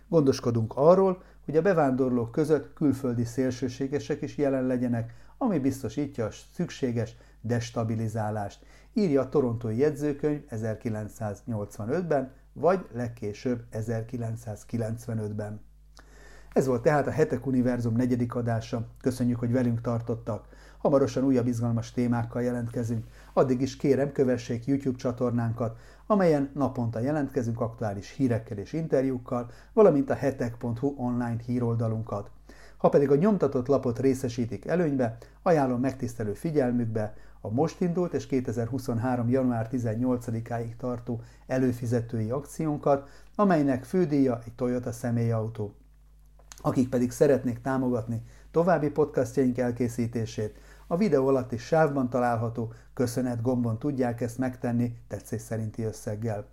Gondoskodunk 0.08 0.74
arról, 0.76 1.22
hogy 1.46 1.58
a 1.58 1.62
bevándorlók 1.62 2.32
között 2.32 2.74
külföldi 2.74 3.24
szélsőségesek 3.24 4.22
is 4.22 4.38
jelen 4.38 4.66
legyenek, 4.66 5.14
ami 5.38 5.60
biztosítja 5.60 6.26
a 6.26 6.32
szükséges 6.54 7.16
destabilizálást, 7.42 8.66
írja 8.94 9.22
a 9.22 9.30
Torontói 9.30 9.78
jegyzőkönyv 9.78 10.42
1985-ben, 10.50 12.32
vagy 12.60 12.86
legkésőbb 12.94 13.64
1995-ben. 13.72 15.62
Ez 16.54 16.68
volt 16.68 16.82
tehát 16.82 17.08
a 17.08 17.12
Hetek 17.12 17.46
Univerzum 17.46 17.96
negyedik 17.96 18.36
adása. 18.36 18.88
Köszönjük, 19.02 19.40
hogy 19.40 19.52
velünk 19.52 19.82
tartottak. 19.82 20.48
Hamarosan 20.78 21.24
újabb 21.24 21.48
izgalmas 21.48 21.92
témákkal 21.92 22.42
jelentkezünk. 22.42 23.06
addig 23.34 23.62
is 23.62 23.76
kérem 23.76 24.12
kövessék 24.12 24.66
YouTube 24.66 24.98
csatornánkat, 24.98 25.78
amelyen 26.08 26.50
naponta 26.54 27.00
jelentkezünk 27.00 27.62
aktuális 27.62 28.10
hírekkel 28.10 28.58
és 28.58 28.74
interjúkkal, 28.74 29.50
valamint 29.74 30.10
a 30.10 30.14
hetek.hu 30.14 30.94
online 30.98 31.38
híroldalunkat. 31.46 32.30
Ha 32.78 32.90
pedig 32.90 33.12
a 33.12 33.16
nyomtatott 33.16 33.68
lapot 33.68 34.00
részesítik 34.00 34.66
előnybe, 34.66 35.18
ajánlom 35.42 35.80
megtisztelő 35.80 36.34
figyelmükbe 36.34 37.14
a 37.48 37.50
most 37.50 37.82
indult 37.82 38.14
és 38.14 38.26
2023. 38.26 39.30
január 39.30 39.68
18-áig 39.72 40.76
tartó 40.76 41.22
előfizetői 41.48 42.30
akciónkat, 42.30 43.10
amelynek 43.36 43.84
fődíja 43.84 44.42
egy 44.46 44.54
Toyota 44.54 44.92
személyautó. 44.92 45.74
Akik 46.62 46.90
pedig 46.90 47.12
szeretnék 47.12 47.62
támogatni 47.62 48.22
további 48.52 48.90
podcastjaink 48.90 49.58
elkészítését, 49.58 50.58
a 50.88 50.98
videó 50.98 51.28
alatti 51.28 51.58
sávban 51.58 52.10
található 52.10 52.74
köszönet 52.94 53.42
gombon 53.42 53.80
tudják 53.80 54.22
ezt 54.22 54.38
megtenni 54.38 54.98
tetszés 55.08 55.42
szerinti 55.42 55.84
összeggel. 55.84 56.46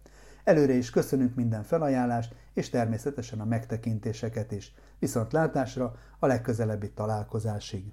Előre 0.45 0.73
is 0.73 0.91
köszönünk 0.91 1.35
minden 1.35 1.63
felajánlást, 1.63 2.35
és 2.53 2.71
természetesen 2.71 3.41
a 3.41 3.45
megtekintéseket 3.45 4.53
is. 4.53 4.75
Viszont 4.99 5.33
látásra 5.33 5.95
a 6.19 6.27
legközelebbi 6.27 6.91
találkozásig. 6.91 7.93